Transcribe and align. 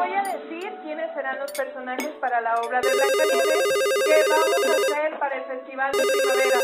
Voy 0.00 0.14
a 0.14 0.22
decir 0.22 0.72
quiénes 0.82 1.12
serán 1.12 1.38
los 1.38 1.52
personajes 1.52 2.08
para 2.20 2.40
la 2.40 2.54
obra 2.56 2.80
de 2.80 2.88
Blancanieves 2.88 3.64
que 4.06 4.16
vamos 4.30 4.64
a 4.64 4.96
hacer 4.96 5.18
para 5.18 5.36
el 5.36 5.44
Festival 5.44 5.92
de 5.92 5.98
Primavera. 5.98 6.58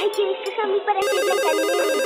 Ay, 0.00 0.10
¿quién 0.14 0.28
escoge 0.28 0.60
a 0.62 0.66
mí 0.66 0.80
para 0.86 1.02
ser 1.02 1.24
Blancanieves? 1.24 1.98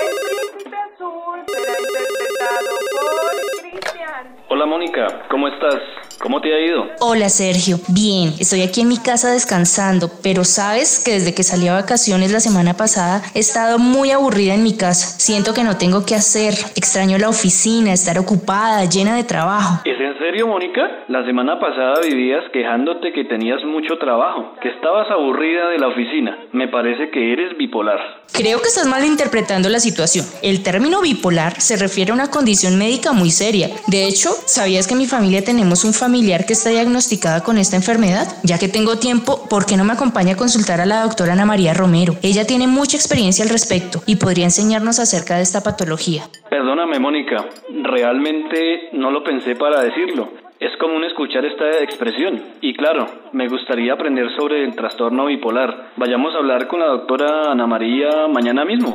El 0.00 0.50
Príncipe 0.52 0.76
Azul 0.76 1.42
será 1.48 1.74
interpretado 1.80 2.70
por 2.92 3.60
Cristian. 3.60 4.36
Hola 4.50 4.66
Mónica, 4.66 5.26
¿cómo 5.28 5.48
estás? 5.48 6.03
¿Cómo 6.24 6.40
te 6.40 6.54
ha 6.54 6.58
ido? 6.58 6.86
Hola 7.00 7.28
Sergio, 7.28 7.76
bien, 7.86 8.32
estoy 8.40 8.62
aquí 8.62 8.80
en 8.80 8.88
mi 8.88 8.96
casa 8.96 9.30
descansando, 9.30 10.08
pero 10.22 10.42
sabes 10.44 11.04
que 11.04 11.12
desde 11.12 11.34
que 11.34 11.42
salí 11.42 11.68
a 11.68 11.74
vacaciones 11.74 12.32
la 12.32 12.40
semana 12.40 12.72
pasada 12.72 13.20
he 13.34 13.40
estado 13.40 13.78
muy 13.78 14.10
aburrida 14.10 14.54
en 14.54 14.62
mi 14.62 14.74
casa. 14.74 15.20
Siento 15.20 15.52
que 15.52 15.64
no 15.64 15.76
tengo 15.76 16.06
qué 16.06 16.14
hacer, 16.14 16.54
extraño 16.76 17.18
la 17.18 17.28
oficina, 17.28 17.92
estar 17.92 18.18
ocupada, 18.18 18.86
llena 18.86 19.16
de 19.16 19.24
trabajo. 19.24 19.82
¿Es 19.84 20.00
en 20.00 20.16
serio 20.16 20.46
Mónica? 20.46 20.80
La 21.08 21.26
semana 21.26 21.60
pasada 21.60 22.00
vivías 22.02 22.44
quejándote 22.54 23.12
que 23.12 23.24
tenías 23.24 23.62
mucho 23.62 23.98
trabajo, 23.98 24.54
que 24.62 24.70
estabas 24.70 25.10
aburrida 25.10 25.68
de 25.68 25.78
la 25.78 25.88
oficina. 25.88 26.38
Me 26.52 26.68
parece 26.68 27.10
que 27.10 27.34
eres 27.34 27.54
bipolar. 27.58 28.00
Creo 28.32 28.62
que 28.62 28.68
estás 28.68 28.86
malinterpretando 28.86 29.68
la 29.68 29.78
situación. 29.78 30.24
El 30.40 30.62
término 30.62 31.02
bipolar 31.02 31.60
se 31.60 31.76
refiere 31.76 32.12
a 32.12 32.14
una 32.14 32.30
condición 32.30 32.78
médica 32.78 33.12
muy 33.12 33.30
seria. 33.30 33.68
De 33.88 34.06
hecho, 34.06 34.30
¿sabías 34.46 34.86
que 34.86 34.94
en 34.94 35.00
mi 35.00 35.06
familia 35.06 35.44
tenemos 35.44 35.84
un 35.84 35.92
familiar 35.92 36.13
que 36.14 36.52
está 36.52 36.70
diagnosticada 36.70 37.42
con 37.42 37.58
esta 37.58 37.74
enfermedad? 37.74 38.28
Ya 38.44 38.56
que 38.56 38.68
tengo 38.68 38.98
tiempo, 38.98 39.48
¿por 39.50 39.66
qué 39.66 39.76
no 39.76 39.84
me 39.84 39.94
acompaña 39.94 40.34
a 40.34 40.36
consultar 40.36 40.80
a 40.80 40.86
la 40.86 41.02
doctora 41.02 41.32
Ana 41.32 41.44
María 41.44 41.74
Romero? 41.74 42.14
Ella 42.22 42.46
tiene 42.46 42.68
mucha 42.68 42.96
experiencia 42.96 43.44
al 43.44 43.50
respecto 43.50 44.00
y 44.06 44.14
podría 44.16 44.44
enseñarnos 44.44 45.00
acerca 45.00 45.36
de 45.36 45.42
esta 45.42 45.64
patología. 45.64 46.22
Perdóname 46.48 47.00
Mónica, 47.00 47.44
realmente 47.82 48.90
no 48.92 49.10
lo 49.10 49.24
pensé 49.24 49.56
para 49.56 49.82
decirlo. 49.82 50.28
Es 50.60 50.70
común 50.78 51.02
escuchar 51.02 51.44
esta 51.44 51.82
expresión. 51.82 52.40
Y 52.60 52.74
claro, 52.74 53.06
me 53.32 53.48
gustaría 53.48 53.92
aprender 53.92 54.28
sobre 54.36 54.62
el 54.62 54.76
trastorno 54.76 55.26
bipolar. 55.26 55.90
Vayamos 55.96 56.32
a 56.32 56.38
hablar 56.38 56.68
con 56.68 56.78
la 56.78 56.86
doctora 56.86 57.50
Ana 57.50 57.66
María 57.66 58.28
mañana 58.28 58.64
mismo. 58.64 58.94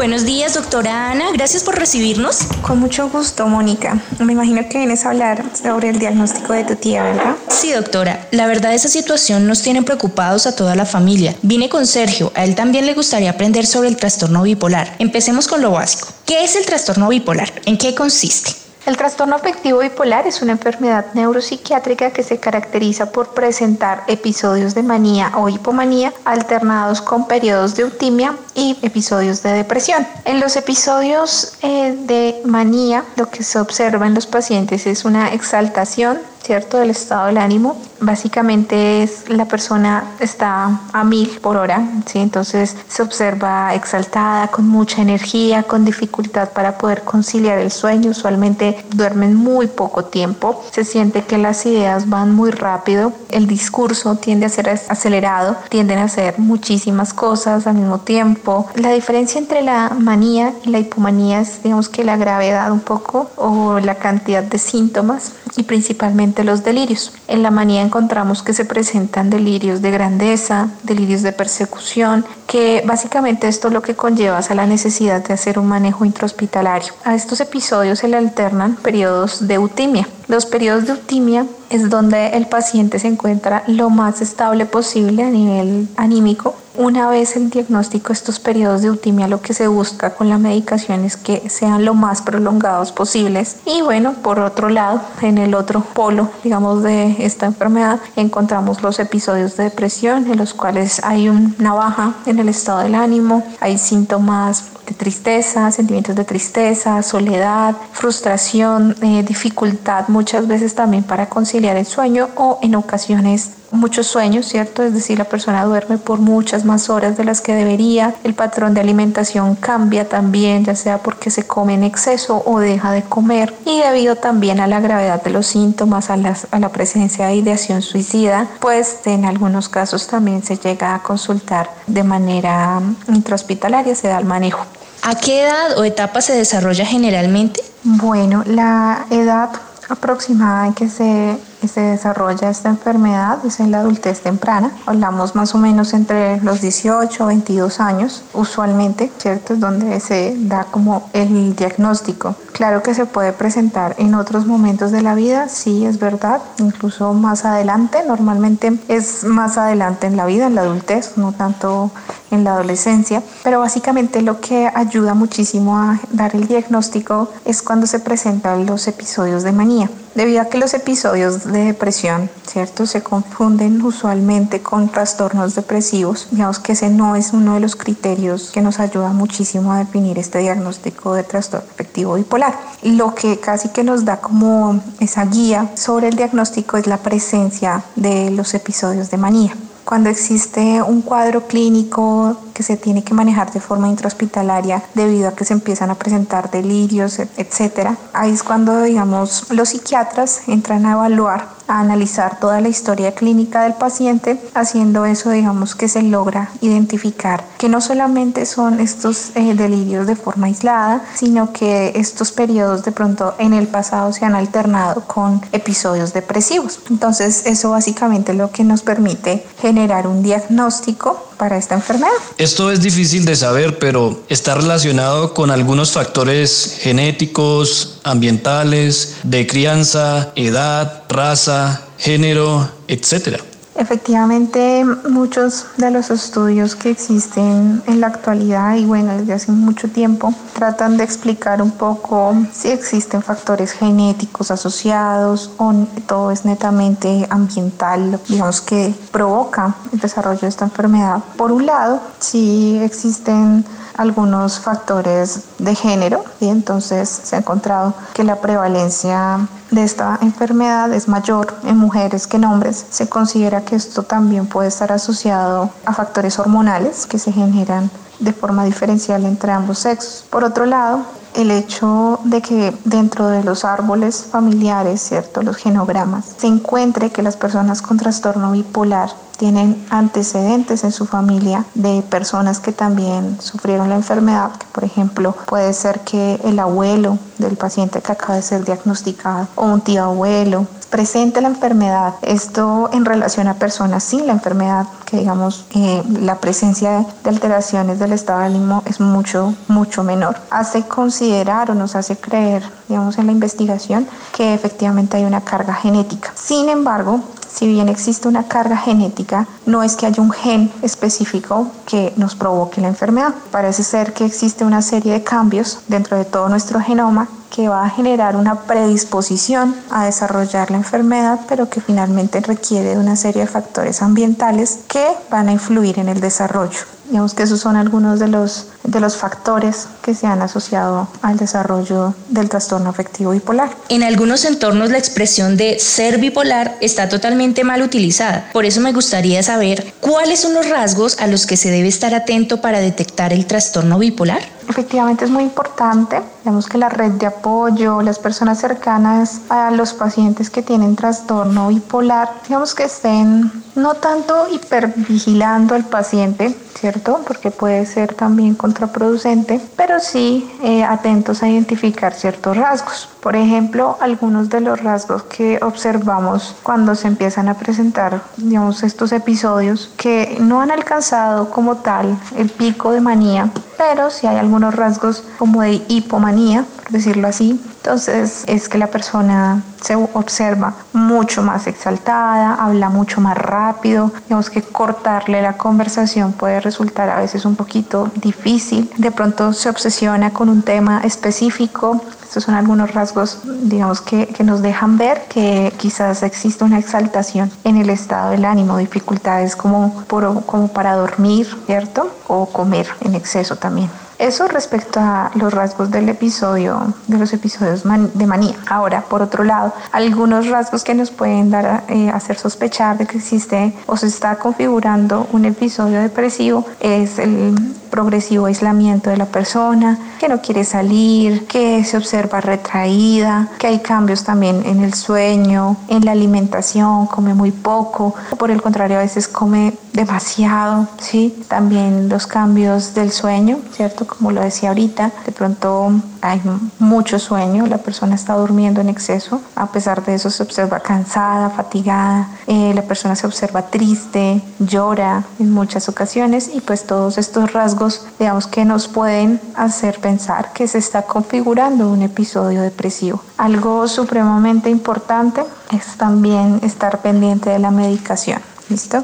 Buenos 0.00 0.24
días, 0.24 0.54
doctora 0.54 1.10
Ana. 1.10 1.26
Gracias 1.34 1.62
por 1.62 1.78
recibirnos. 1.78 2.38
Con 2.62 2.80
mucho 2.80 3.10
gusto, 3.10 3.46
Mónica. 3.46 4.02
Me 4.18 4.32
imagino 4.32 4.66
que 4.66 4.78
vienes 4.78 5.04
a 5.04 5.10
hablar 5.10 5.44
sobre 5.62 5.90
el 5.90 5.98
diagnóstico 5.98 6.54
de 6.54 6.64
tu 6.64 6.74
tía, 6.74 7.02
¿verdad? 7.02 7.36
Sí, 7.48 7.70
doctora. 7.72 8.26
La 8.30 8.46
verdad, 8.46 8.72
esa 8.72 8.88
situación 8.88 9.46
nos 9.46 9.60
tiene 9.60 9.82
preocupados 9.82 10.46
a 10.46 10.56
toda 10.56 10.74
la 10.74 10.86
familia. 10.86 11.36
Vine 11.42 11.68
con 11.68 11.86
Sergio. 11.86 12.32
A 12.34 12.44
él 12.44 12.54
también 12.54 12.86
le 12.86 12.94
gustaría 12.94 13.28
aprender 13.28 13.66
sobre 13.66 13.90
el 13.90 13.98
trastorno 13.98 14.42
bipolar. 14.42 14.96
Empecemos 15.00 15.46
con 15.46 15.60
lo 15.60 15.72
básico. 15.72 16.08
¿Qué 16.24 16.44
es 16.44 16.56
el 16.56 16.64
trastorno 16.64 17.10
bipolar? 17.10 17.52
¿En 17.66 17.76
qué 17.76 17.94
consiste? 17.94 18.59
El 18.90 18.96
trastorno 18.96 19.36
afectivo 19.36 19.78
bipolar 19.78 20.26
es 20.26 20.42
una 20.42 20.50
enfermedad 20.50 21.14
neuropsiquiátrica 21.14 22.10
que 22.10 22.24
se 22.24 22.40
caracteriza 22.40 23.12
por 23.12 23.28
presentar 23.34 24.02
episodios 24.08 24.74
de 24.74 24.82
manía 24.82 25.30
o 25.36 25.48
hipomanía 25.48 26.12
alternados 26.24 27.00
con 27.00 27.28
periodos 27.28 27.76
de 27.76 27.84
eutimia 27.84 28.34
y 28.56 28.76
episodios 28.82 29.44
de 29.44 29.52
depresión. 29.52 30.04
En 30.24 30.40
los 30.40 30.56
episodios 30.56 31.52
eh, 31.62 31.94
de 32.00 32.42
manía, 32.44 33.04
lo 33.14 33.30
que 33.30 33.44
se 33.44 33.60
observa 33.60 34.08
en 34.08 34.14
los 34.14 34.26
pacientes 34.26 34.88
es 34.88 35.04
una 35.04 35.32
exaltación 35.34 36.18
¿cierto? 36.50 36.78
Del 36.78 36.90
estado 36.90 37.26
del 37.26 37.38
ánimo. 37.38 37.80
Básicamente 38.00 39.04
es 39.04 39.28
la 39.28 39.44
persona 39.44 40.02
está 40.18 40.80
a 40.92 41.04
mil 41.04 41.28
por 41.40 41.56
hora, 41.56 41.86
¿sí? 42.06 42.18
Entonces 42.18 42.76
se 42.88 43.02
observa 43.02 43.72
exaltada, 43.76 44.48
con 44.48 44.66
mucha 44.66 45.00
energía, 45.00 45.62
con 45.62 45.84
dificultad 45.84 46.48
para 46.48 46.76
poder 46.76 47.02
conciliar 47.02 47.58
el 47.58 47.70
sueño. 47.70 48.10
Usualmente 48.10 48.84
duermen 48.96 49.36
muy 49.36 49.68
poco 49.68 50.06
tiempo. 50.06 50.64
Se 50.72 50.84
siente 50.84 51.22
que 51.22 51.38
las 51.38 51.64
ideas 51.66 52.08
van 52.08 52.34
muy 52.34 52.50
rápido. 52.50 53.12
El 53.30 53.46
discurso 53.46 54.16
tiende 54.16 54.46
a 54.46 54.48
ser 54.48 54.70
acelerado, 54.70 55.54
tienden 55.68 55.98
a 55.98 56.04
hacer 56.04 56.40
muchísimas 56.40 57.14
cosas 57.14 57.68
al 57.68 57.76
mismo 57.76 58.00
tiempo. 58.00 58.68
La 58.74 58.90
diferencia 58.90 59.38
entre 59.38 59.62
la 59.62 59.90
manía 59.90 60.52
y 60.64 60.70
la 60.70 60.80
hipomanía 60.80 61.42
es, 61.42 61.62
digamos 61.62 61.88
que 61.88 62.02
la 62.02 62.16
gravedad 62.16 62.72
un 62.72 62.80
poco 62.80 63.30
o 63.36 63.78
la 63.78 63.94
cantidad 63.94 64.42
de 64.42 64.58
síntomas 64.58 65.34
y 65.56 65.62
principalmente 65.64 66.39
los 66.44 66.64
delirios. 66.64 67.12
En 67.28 67.42
la 67.42 67.50
manía 67.50 67.82
encontramos 67.82 68.42
que 68.42 68.52
se 68.52 68.64
presentan 68.64 69.30
delirios 69.30 69.82
de 69.82 69.90
grandeza, 69.90 70.68
delirios 70.82 71.22
de 71.22 71.32
persecución, 71.32 72.24
que 72.46 72.82
básicamente 72.86 73.48
esto 73.48 73.70
lo 73.70 73.82
que 73.82 73.94
conlleva 73.94 74.38
es 74.40 74.50
a 74.50 74.54
la 74.54 74.66
necesidad 74.66 75.22
de 75.24 75.34
hacer 75.34 75.58
un 75.58 75.68
manejo 75.68 76.04
intrahospitalario. 76.04 76.92
A 77.04 77.14
estos 77.14 77.40
episodios 77.40 78.00
se 78.00 78.08
le 78.08 78.16
alternan 78.16 78.76
periodos 78.76 79.46
de 79.46 79.54
eutimia. 79.54 80.06
Los 80.30 80.46
periodos 80.46 80.86
de 80.86 80.92
eutimia 80.92 81.44
es 81.70 81.90
donde 81.90 82.28
el 82.28 82.46
paciente 82.46 83.00
se 83.00 83.08
encuentra 83.08 83.64
lo 83.66 83.90
más 83.90 84.20
estable 84.20 84.64
posible 84.64 85.24
a 85.24 85.28
nivel 85.28 85.88
anímico. 85.96 86.54
Una 86.76 87.08
vez 87.10 87.34
el 87.34 87.50
diagnóstico, 87.50 88.12
estos 88.12 88.38
periodos 88.38 88.82
de 88.82 88.88
eutimia, 88.88 89.26
lo 89.26 89.42
que 89.42 89.54
se 89.54 89.66
busca 89.66 90.14
con 90.14 90.28
la 90.28 90.38
medicación 90.38 91.04
es 91.04 91.16
que 91.16 91.50
sean 91.50 91.84
lo 91.84 91.94
más 91.94 92.22
prolongados 92.22 92.92
posibles. 92.92 93.56
Y 93.66 93.82
bueno, 93.82 94.14
por 94.22 94.38
otro 94.38 94.68
lado, 94.68 95.00
en 95.20 95.36
el 95.36 95.52
otro 95.54 95.80
polo, 95.80 96.30
digamos, 96.44 96.84
de 96.84 97.16
esta 97.18 97.46
enfermedad, 97.46 97.98
encontramos 98.14 98.82
los 98.82 99.00
episodios 99.00 99.56
de 99.56 99.64
depresión, 99.64 100.30
en 100.30 100.38
los 100.38 100.54
cuales 100.54 101.00
hay 101.02 101.28
una 101.28 101.74
baja 101.74 102.14
en 102.24 102.38
el 102.38 102.48
estado 102.48 102.78
del 102.78 102.94
ánimo, 102.94 103.42
hay 103.60 103.76
síntomas 103.76 104.70
de 104.86 104.94
tristeza, 104.94 105.70
sentimientos 105.70 106.16
de 106.16 106.24
tristeza, 106.24 107.02
soledad, 107.02 107.76
frustración, 107.92 108.96
eh, 109.02 109.22
dificultad 109.22 110.08
muchas 110.20 110.46
veces 110.46 110.74
también 110.74 111.02
para 111.02 111.30
conciliar 111.30 111.78
el 111.78 111.86
sueño 111.86 112.28
o 112.36 112.58
en 112.60 112.74
ocasiones 112.74 113.52
muchos 113.70 114.06
sueños, 114.06 114.44
¿cierto? 114.44 114.82
Es 114.82 114.92
decir, 114.92 115.16
la 115.16 115.24
persona 115.24 115.64
duerme 115.64 115.96
por 115.96 116.18
muchas 116.18 116.66
más 116.66 116.90
horas 116.90 117.16
de 117.16 117.24
las 117.24 117.40
que 117.40 117.54
debería, 117.54 118.14
el 118.22 118.34
patrón 118.34 118.74
de 118.74 118.82
alimentación 118.82 119.54
cambia 119.54 120.10
también, 120.10 120.66
ya 120.66 120.76
sea 120.76 120.98
porque 120.98 121.30
se 121.30 121.46
come 121.46 121.72
en 121.72 121.84
exceso 121.84 122.42
o 122.44 122.58
deja 122.58 122.92
de 122.92 123.02
comer 123.02 123.54
y 123.64 123.78
debido 123.80 124.16
también 124.16 124.60
a 124.60 124.66
la 124.66 124.80
gravedad 124.80 125.22
de 125.22 125.30
los 125.30 125.46
síntomas, 125.46 126.10
a, 126.10 126.18
las, 126.18 126.46
a 126.50 126.58
la 126.58 126.68
presencia 126.68 127.28
de 127.28 127.36
ideación 127.36 127.80
suicida, 127.80 128.46
pues 128.60 128.98
en 129.06 129.24
algunos 129.24 129.70
casos 129.70 130.06
también 130.06 130.42
se 130.42 130.58
llega 130.58 130.94
a 130.94 131.02
consultar 131.02 131.70
de 131.86 132.04
manera 132.04 132.78
intrahospitalaria, 133.08 133.94
se 133.94 134.08
da 134.08 134.18
el 134.18 134.26
manejo. 134.26 134.66
¿A 135.02 135.14
qué 135.14 135.44
edad 135.44 135.78
o 135.78 135.84
etapa 135.84 136.20
se 136.20 136.34
desarrolla 136.34 136.84
generalmente? 136.84 137.62
Bueno, 137.84 138.44
la 138.46 139.06
edad 139.08 139.48
aproximada 139.90 140.66
en 140.66 140.74
que 140.74 140.88
se, 140.88 141.36
se 141.68 141.80
desarrolla 141.80 142.50
esta 142.50 142.68
enfermedad 142.68 143.44
es 143.44 143.60
en 143.60 143.70
la 143.70 143.80
adultez 143.80 144.20
temprana. 144.20 144.70
Hablamos 144.86 145.34
más 145.34 145.54
o 145.54 145.58
menos 145.58 145.94
entre 145.94 146.40
los 146.40 146.60
18 146.60 147.24
o 147.24 147.26
22 147.26 147.80
años, 147.80 148.22
usualmente, 148.32 149.10
¿cierto? 149.18 149.54
Es 149.54 149.60
donde 149.60 150.00
se 150.00 150.34
da 150.38 150.64
como 150.70 151.08
el 151.12 151.54
diagnóstico. 151.56 152.34
Claro 152.52 152.82
que 152.82 152.94
se 152.94 153.06
puede 153.06 153.32
presentar 153.32 153.94
en 153.98 154.14
otros 154.14 154.46
momentos 154.46 154.92
de 154.92 155.02
la 155.02 155.14
vida, 155.14 155.48
sí, 155.48 155.86
es 155.86 155.98
verdad, 155.98 156.42
incluso 156.58 157.14
más 157.14 157.44
adelante, 157.44 157.98
normalmente 158.06 158.78
es 158.88 159.24
más 159.24 159.56
adelante 159.56 160.06
en 160.06 160.16
la 160.16 160.26
vida, 160.26 160.46
en 160.46 160.54
la 160.54 160.62
adultez, 160.62 161.16
no 161.16 161.32
tanto 161.32 161.90
en 162.30 162.44
la 162.44 162.52
adolescencia, 162.52 163.22
pero 163.42 163.60
básicamente 163.60 164.22
lo 164.22 164.40
que 164.40 164.70
ayuda 164.74 165.14
muchísimo 165.14 165.78
a 165.78 166.00
dar 166.10 166.34
el 166.36 166.46
diagnóstico 166.46 167.30
es 167.44 167.62
cuando 167.62 167.86
se 167.86 167.98
presentan 168.00 168.66
los 168.66 168.86
episodios 168.88 169.42
de 169.42 169.52
manía. 169.52 169.90
Debido 170.14 170.42
a 170.42 170.46
que 170.46 170.58
los 170.58 170.74
episodios 170.74 171.44
de 171.44 171.66
depresión, 171.66 172.28
¿cierto? 172.46 172.84
Se 172.86 173.02
confunden 173.02 173.80
usualmente 173.80 174.60
con 174.60 174.88
trastornos 174.88 175.54
depresivos. 175.54 176.26
Digamos 176.32 176.58
que 176.58 176.72
ese 176.72 176.90
no 176.90 177.14
es 177.14 177.32
uno 177.32 177.54
de 177.54 177.60
los 177.60 177.76
criterios 177.76 178.50
que 178.50 178.60
nos 178.60 178.80
ayuda 178.80 179.10
muchísimo 179.10 179.72
a 179.72 179.78
definir 179.78 180.18
este 180.18 180.40
diagnóstico 180.40 181.14
de 181.14 181.22
trastorno 181.22 181.68
afectivo 181.70 182.14
bipolar. 182.14 182.58
Lo 182.82 183.14
que 183.14 183.38
casi 183.38 183.68
que 183.68 183.84
nos 183.84 184.04
da 184.04 184.16
como 184.16 184.82
esa 184.98 185.24
guía 185.26 185.70
sobre 185.76 186.08
el 186.08 186.16
diagnóstico 186.16 186.76
es 186.76 186.88
la 186.88 186.96
presencia 186.96 187.84
de 187.94 188.30
los 188.30 188.52
episodios 188.54 189.10
de 189.10 189.16
manía. 189.16 189.54
Cuando 189.84 190.08
existe 190.08 190.82
un 190.82 191.02
cuadro 191.02 191.46
clínico 191.46 192.36
que 192.54 192.62
se 192.62 192.76
tiene 192.76 193.02
que 193.02 193.14
manejar 193.14 193.52
de 193.52 193.60
forma 193.60 193.88
intrahospitalaria 193.88 194.82
debido 194.94 195.28
a 195.28 195.34
que 195.34 195.44
se 195.44 195.54
empiezan 195.54 195.90
a 195.90 195.94
presentar 195.94 196.50
delirios, 196.50 197.18
etcétera, 197.18 197.96
ahí 198.12 198.32
es 198.32 198.42
cuando, 198.42 198.82
digamos, 198.82 199.50
los 199.50 199.70
psiquiatras 199.70 200.42
entran 200.46 200.86
a 200.86 200.92
evaluar, 200.92 201.48
analizar 201.78 202.40
toda 202.40 202.60
la 202.60 202.68
historia 202.68 203.14
clínica 203.14 203.62
del 203.62 203.74
paciente, 203.74 204.40
haciendo 204.54 205.04
eso, 205.04 205.30
digamos, 205.30 205.74
que 205.74 205.88
se 205.88 206.02
logra 206.02 206.50
identificar 206.60 207.44
que 207.58 207.68
no 207.68 207.80
solamente 207.80 208.46
son 208.46 208.80
estos 208.80 209.30
eh, 209.36 209.54
delirios 209.54 210.06
de 210.06 210.16
forma 210.16 210.46
aislada, 210.46 211.04
sino 211.14 211.52
que 211.52 211.92
estos 211.94 212.32
periodos 212.32 212.84
de 212.84 212.92
pronto 212.92 213.34
en 213.38 213.52
el 213.52 213.68
pasado 213.68 214.12
se 214.12 214.24
han 214.24 214.34
alternado 214.34 215.02
con 215.02 215.40
episodios 215.52 216.12
depresivos. 216.12 216.80
Entonces, 216.90 217.44
eso 217.46 217.70
básicamente 217.70 218.32
es 218.32 218.38
lo 218.38 218.50
que 218.50 218.64
nos 218.64 218.82
permite 218.82 219.46
generar 219.60 220.06
un 220.06 220.22
diagnóstico 220.22 221.29
para 221.40 221.56
esta 221.56 221.74
enfermedad. 221.74 222.12
Esto 222.36 222.70
es 222.70 222.82
difícil 222.82 223.24
de 223.24 223.34
saber, 223.34 223.78
pero 223.78 224.20
está 224.28 224.54
relacionado 224.54 225.32
con 225.32 225.50
algunos 225.50 225.90
factores 225.90 226.76
genéticos, 226.82 227.98
ambientales, 228.04 229.16
de 229.22 229.46
crianza, 229.46 230.32
edad, 230.36 231.04
raza, 231.08 231.80
género, 231.96 232.68
etcétera. 232.88 233.38
Efectivamente, 233.76 234.84
muchos 235.08 235.66
de 235.76 235.90
los 235.90 236.10
estudios 236.10 236.74
que 236.74 236.90
existen 236.90 237.82
en 237.86 238.00
la 238.00 238.08
actualidad 238.08 238.74
y 238.74 238.84
bueno, 238.84 239.16
desde 239.16 239.32
hace 239.32 239.52
mucho 239.52 239.88
tiempo, 239.88 240.34
tratan 240.54 240.96
de 240.96 241.04
explicar 241.04 241.62
un 241.62 241.70
poco 241.70 242.34
si 242.52 242.68
existen 242.68 243.22
factores 243.22 243.72
genéticos 243.72 244.50
asociados 244.50 245.52
o 245.56 245.72
todo 246.06 246.30
es 246.30 246.44
netamente 246.44 247.26
ambiental, 247.30 248.20
digamos 248.28 248.60
que 248.60 248.94
provoca 249.12 249.74
el 249.92 250.00
desarrollo 250.00 250.40
de 250.40 250.48
esta 250.48 250.64
enfermedad. 250.64 251.22
Por 251.36 251.52
un 251.52 251.66
lado, 251.66 252.00
si 252.18 252.78
existen 252.78 253.64
algunos 253.96 254.58
factores 254.58 255.44
de 255.58 255.74
género 255.74 256.24
y 256.40 256.48
entonces 256.48 257.20
se 257.22 257.36
ha 257.36 257.40
encontrado 257.40 257.94
que 258.14 258.24
la 258.24 258.36
prevalencia 258.36 259.40
de 259.70 259.82
esta 259.82 260.18
enfermedad 260.22 260.92
es 260.92 261.06
mayor 261.06 261.54
en 261.64 261.76
mujeres 261.76 262.26
que 262.26 262.38
en 262.38 262.44
hombres. 262.44 262.86
Se 262.90 263.08
considera 263.08 263.59
que 263.62 263.76
esto 263.76 264.02
también 264.02 264.46
puede 264.46 264.68
estar 264.68 264.92
asociado 264.92 265.70
a 265.84 265.92
factores 265.92 266.38
hormonales 266.38 267.06
que 267.06 267.18
se 267.18 267.32
generan 267.32 267.90
de 268.18 268.32
forma 268.32 268.64
diferencial 268.64 269.24
entre 269.24 269.52
ambos 269.52 269.78
sexos. 269.78 270.24
Por 270.30 270.44
otro 270.44 270.66
lado, 270.66 271.00
el 271.34 271.50
hecho 271.50 272.20
de 272.24 272.42
que 272.42 272.74
dentro 272.84 273.28
de 273.28 273.44
los 273.44 273.64
árboles 273.64 274.24
familiares, 274.30 275.00
¿cierto? 275.00 275.42
Los 275.42 275.56
genogramas, 275.56 276.34
se 276.38 276.46
encuentre 276.46 277.10
que 277.10 277.22
las 277.22 277.36
personas 277.36 277.82
con 277.82 277.96
trastorno 277.96 278.52
bipolar 278.52 279.10
tienen 279.38 279.86
antecedentes 279.88 280.84
en 280.84 280.92
su 280.92 281.06
familia 281.06 281.64
de 281.74 282.02
personas 282.02 282.60
que 282.60 282.72
también 282.72 283.40
sufrieron 283.40 283.88
la 283.88 283.94
enfermedad, 283.94 284.50
que 284.58 284.66
por 284.70 284.84
ejemplo 284.84 285.34
puede 285.46 285.72
ser 285.72 286.00
que 286.00 286.38
el 286.44 286.58
abuelo 286.58 287.18
del 287.38 287.56
paciente 287.56 288.02
que 288.02 288.12
acaba 288.12 288.34
de 288.34 288.42
ser 288.42 288.66
diagnosticado 288.66 289.48
o 289.54 289.64
un 289.64 289.80
tío 289.80 290.04
abuelo 290.04 290.66
presente 290.90 291.40
la 291.40 291.48
enfermedad, 291.48 292.14
esto 292.22 292.90
en 292.92 293.04
relación 293.04 293.48
a 293.48 293.54
personas 293.54 294.02
sin 294.02 294.26
la 294.26 294.32
enfermedad, 294.32 294.86
que 295.06 295.18
digamos 295.18 295.64
eh, 295.74 296.02
la 296.20 296.36
presencia 296.36 297.06
de 297.22 297.30
alteraciones 297.30 297.98
del 297.98 298.12
estado 298.12 298.40
de 298.40 298.46
ánimo 298.46 298.82
es 298.86 299.00
mucho, 299.00 299.54
mucho 299.68 300.02
menor. 300.02 300.36
Hace 300.50 300.82
considerar 300.82 301.70
o 301.70 301.74
nos 301.74 301.94
hace 301.94 302.16
creer, 302.16 302.62
digamos, 302.88 303.18
en 303.18 303.26
la 303.26 303.32
investigación 303.32 304.06
que 304.36 304.52
efectivamente 304.52 305.16
hay 305.16 305.24
una 305.24 305.42
carga 305.42 305.74
genética. 305.74 306.32
Sin 306.34 306.68
embargo, 306.68 307.20
si 307.52 307.66
bien 307.66 307.88
existe 307.88 308.28
una 308.28 308.48
carga 308.48 308.76
genética, 308.76 309.46
no 309.66 309.82
es 309.82 309.96
que 309.96 310.06
haya 310.06 310.22
un 310.22 310.30
gen 310.30 310.72
específico 310.82 311.70
que 311.86 312.12
nos 312.16 312.34
provoque 312.34 312.80
la 312.80 312.88
enfermedad. 312.88 313.34
Parece 313.50 313.82
ser 313.82 314.12
que 314.12 314.24
existe 314.24 314.64
una 314.64 314.82
serie 314.82 315.12
de 315.12 315.22
cambios 315.22 315.80
dentro 315.88 316.16
de 316.16 316.24
todo 316.24 316.48
nuestro 316.48 316.80
genoma 316.80 317.28
que 317.50 317.68
va 317.68 317.84
a 317.84 317.90
generar 317.90 318.36
una 318.36 318.60
predisposición 318.60 319.74
a 319.90 320.04
desarrollar 320.04 320.70
la 320.70 320.76
enfermedad, 320.76 321.40
pero 321.48 321.68
que 321.68 321.80
finalmente 321.80 322.40
requiere 322.40 322.90
de 322.90 322.98
una 322.98 323.16
serie 323.16 323.42
de 323.42 323.48
factores 323.48 324.02
ambientales 324.02 324.80
que 324.86 325.04
van 325.30 325.48
a 325.48 325.52
influir 325.52 325.98
en 325.98 326.08
el 326.08 326.20
desarrollo. 326.20 326.78
Digamos 327.08 327.34
que 327.34 327.42
esos 327.42 327.58
son 327.58 327.74
algunos 327.74 328.20
de 328.20 328.28
los, 328.28 328.68
de 328.84 329.00
los 329.00 329.16
factores 329.16 329.88
que 330.02 330.14
se 330.14 330.26
han 330.26 330.42
asociado 330.42 331.08
al 331.22 331.36
desarrollo 331.36 332.14
del 332.28 332.48
trastorno 332.48 332.90
afectivo 332.90 333.30
bipolar. 333.32 333.70
En 333.88 334.02
algunos 334.02 334.44
entornos 334.44 334.90
la 334.90 334.98
expresión 334.98 335.56
de 335.56 335.78
ser 335.78 336.18
bipolar 336.18 336.76
está 336.80 337.08
totalmente 337.08 337.64
mal 337.64 337.82
utilizada. 337.82 338.48
Por 338.52 338.64
eso 338.64 338.80
me 338.80 338.92
gustaría 338.92 339.42
saber 339.42 339.92
cuáles 340.00 340.40
son 340.40 340.54
los 340.54 340.68
rasgos 340.68 341.18
a 341.20 341.26
los 341.26 341.46
que 341.46 341.56
se 341.56 341.70
debe 341.70 341.88
estar 341.88 342.14
atento 342.14 342.60
para 342.60 342.80
detectar 342.80 343.32
el 343.32 343.46
trastorno 343.46 343.98
bipolar. 343.98 344.40
Efectivamente 344.68 345.24
es 345.24 345.30
muy 345.30 345.42
importante, 345.42 346.22
digamos 346.44 346.68
que 346.68 346.78
la 346.78 346.88
red 346.88 347.10
de 347.12 347.26
apoyo, 347.26 348.02
las 348.02 348.20
personas 348.20 348.60
cercanas 348.60 349.40
a 349.48 349.72
los 349.72 349.94
pacientes 349.94 350.48
que 350.48 350.62
tienen 350.62 350.94
trastorno 350.94 351.68
bipolar, 351.68 352.30
digamos 352.46 352.74
que 352.74 352.84
estén 352.84 353.50
no 353.74 353.94
tanto 353.94 354.46
hipervigilando 354.52 355.74
al 355.74 355.84
paciente, 355.84 356.54
¿cierto? 356.78 357.20
Porque 357.26 357.50
puede 357.50 357.84
ser 357.84 358.14
también 358.14 358.54
contraproducente, 358.80 359.60
pero 359.76 360.00
sí 360.00 360.50
eh, 360.62 360.82
atentos 360.82 361.42
a 361.42 361.48
identificar 361.48 362.14
ciertos 362.14 362.56
rasgos. 362.56 363.08
Por 363.20 363.36
ejemplo, 363.36 363.98
algunos 364.00 364.48
de 364.48 364.60
los 364.60 364.82
rasgos 364.82 365.24
que 365.24 365.58
observamos 365.62 366.56
cuando 366.62 366.94
se 366.94 367.08
empiezan 367.08 367.48
a 367.48 367.54
presentar, 367.54 368.22
digamos, 368.38 368.82
estos 368.82 369.12
episodios 369.12 369.92
que 369.98 370.38
no 370.40 370.62
han 370.62 370.70
alcanzado 370.70 371.50
como 371.50 371.76
tal 371.76 372.18
el 372.36 372.48
pico 372.48 372.92
de 372.92 373.02
manía, 373.02 373.50
pero 373.80 374.10
sí 374.10 374.26
hay 374.26 374.36
algunos 374.36 374.74
rasgos 374.74 375.24
como 375.38 375.62
de 375.62 375.82
hipomanía, 375.88 376.66
por 376.82 376.90
decirlo 376.90 377.26
así. 377.28 377.58
Entonces 377.78 378.44
es 378.46 378.68
que 378.68 378.76
la 378.76 378.88
persona 378.88 379.62
se 379.80 379.94
observa 379.94 380.74
mucho 380.92 381.42
más 381.42 381.66
exaltada, 381.66 382.56
habla 382.56 382.90
mucho 382.90 383.22
más 383.22 383.38
rápido, 383.38 384.12
digamos 384.24 384.50
que 384.50 384.60
cortarle 384.60 385.40
la 385.40 385.54
conversación 385.54 386.34
puede 386.34 386.60
resultar 386.60 387.08
a 387.08 387.20
veces 387.20 387.46
un 387.46 387.56
poquito 387.56 388.10
difícil, 388.16 388.90
de 388.98 389.10
pronto 389.10 389.54
se 389.54 389.70
obsesiona 389.70 390.30
con 390.30 390.50
un 390.50 390.60
tema 390.60 391.00
específico, 391.02 392.02
estos 392.30 392.44
son 392.44 392.54
algunos 392.54 392.94
rasgos, 392.94 393.40
digamos, 393.42 394.00
que, 394.00 394.28
que, 394.28 394.44
nos 394.44 394.62
dejan 394.62 394.96
ver 394.96 395.24
que 395.28 395.72
quizás 395.78 396.22
existe 396.22 396.62
una 396.62 396.78
exaltación 396.78 397.50
en 397.64 397.76
el 397.76 397.90
estado 397.90 398.30
del 398.30 398.44
ánimo, 398.44 398.78
dificultades 398.78 399.56
como, 399.56 400.04
por, 400.04 400.46
como 400.46 400.68
para 400.68 400.94
dormir, 400.94 401.48
¿cierto? 401.66 402.08
O 402.28 402.46
comer 402.46 402.86
en 403.00 403.16
exceso 403.16 403.56
también. 403.56 403.90
Eso 404.20 404.46
respecto 404.46 405.00
a 405.00 405.32
los 405.34 405.52
rasgos 405.52 405.90
del 405.90 406.08
episodio, 406.08 406.94
de 407.08 407.18
los 407.18 407.32
episodios 407.32 407.82
de 407.82 408.26
manía. 408.28 408.54
Ahora, 408.68 409.00
por 409.00 409.22
otro 409.22 409.42
lado, 409.42 409.72
algunos 409.90 410.46
rasgos 410.46 410.84
que 410.84 410.94
nos 410.94 411.10
pueden 411.10 411.50
dar 411.50 411.66
a 411.66 411.84
eh, 411.88 412.10
hacer 412.10 412.38
sospechar 412.38 412.96
de 412.96 413.06
que 413.06 413.16
existe 413.18 413.72
o 413.86 413.96
se 413.96 414.06
está 414.06 414.36
configurando 414.36 415.26
un 415.32 415.46
episodio 415.46 416.00
depresivo 416.00 416.64
es 416.78 417.18
el 417.18 417.56
progresivo 417.90 418.46
aislamiento 418.46 419.10
de 419.10 419.16
la 419.16 419.26
persona, 419.26 419.98
que 420.18 420.28
no 420.28 420.40
quiere 420.40 420.64
salir, 420.64 421.46
que 421.46 421.84
se 421.84 421.96
observa 421.96 422.40
retraída, 422.40 423.48
que 423.58 423.66
hay 423.66 423.80
cambios 423.80 424.24
también 424.24 424.62
en 424.64 424.82
el 424.82 424.94
sueño, 424.94 425.76
en 425.88 426.04
la 426.04 426.12
alimentación, 426.12 427.06
come 427.06 427.34
muy 427.34 427.50
poco, 427.50 428.14
o 428.30 428.36
por 428.36 428.50
el 428.50 428.62
contrario 428.62 428.98
a 428.98 429.00
veces 429.00 429.28
come 429.28 429.74
demasiado, 429.92 430.86
¿sí? 430.98 431.44
También 431.48 432.08
los 432.08 432.26
cambios 432.26 432.94
del 432.94 433.10
sueño, 433.10 433.58
¿cierto? 433.72 434.06
Como 434.06 434.30
lo 434.30 434.40
decía 434.40 434.68
ahorita, 434.70 435.10
de 435.26 435.32
pronto 435.32 435.92
hay 436.22 436.40
mucho 436.78 437.18
sueño, 437.18 437.66
la 437.66 437.78
persona 437.78 438.14
está 438.14 438.34
durmiendo 438.34 438.80
en 438.80 438.88
exceso, 438.88 439.40
a 439.56 439.66
pesar 439.66 440.04
de 440.04 440.14
eso 440.14 440.30
se 440.30 440.42
observa 440.42 440.80
cansada, 440.80 441.50
fatigada, 441.50 442.28
eh, 442.46 442.72
la 442.74 442.82
persona 442.82 443.16
se 443.16 443.26
observa 443.26 443.62
triste, 443.62 444.42
llora 444.58 445.24
en 445.38 445.50
muchas 445.50 445.88
ocasiones 445.88 446.50
y 446.52 446.60
pues 446.60 446.86
todos 446.86 447.18
estos 447.18 447.52
rasgos, 447.52 447.79
digamos 448.18 448.46
que 448.46 448.64
nos 448.64 448.88
pueden 448.88 449.40
hacer 449.54 449.98
pensar 450.00 450.52
que 450.52 450.68
se 450.68 450.78
está 450.78 451.02
configurando 451.02 451.90
un 451.90 452.02
episodio 452.02 452.62
depresivo. 452.62 453.22
Algo 453.38 453.88
supremamente 453.88 454.70
importante 454.70 455.42
es 455.72 455.96
también 455.96 456.60
estar 456.62 457.00
pendiente 457.00 457.50
de 457.50 457.58
la 457.58 457.70
medicación. 457.70 458.40
¿Listo? 458.68 459.02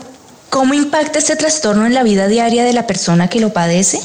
¿Cómo 0.50 0.74
impacta 0.74 1.18
este 1.18 1.36
trastorno 1.36 1.86
en 1.86 1.94
la 1.94 2.02
vida 2.02 2.28
diaria 2.28 2.64
de 2.64 2.72
la 2.72 2.86
persona 2.86 3.28
que 3.28 3.40
lo 3.40 3.52
padece? 3.52 4.00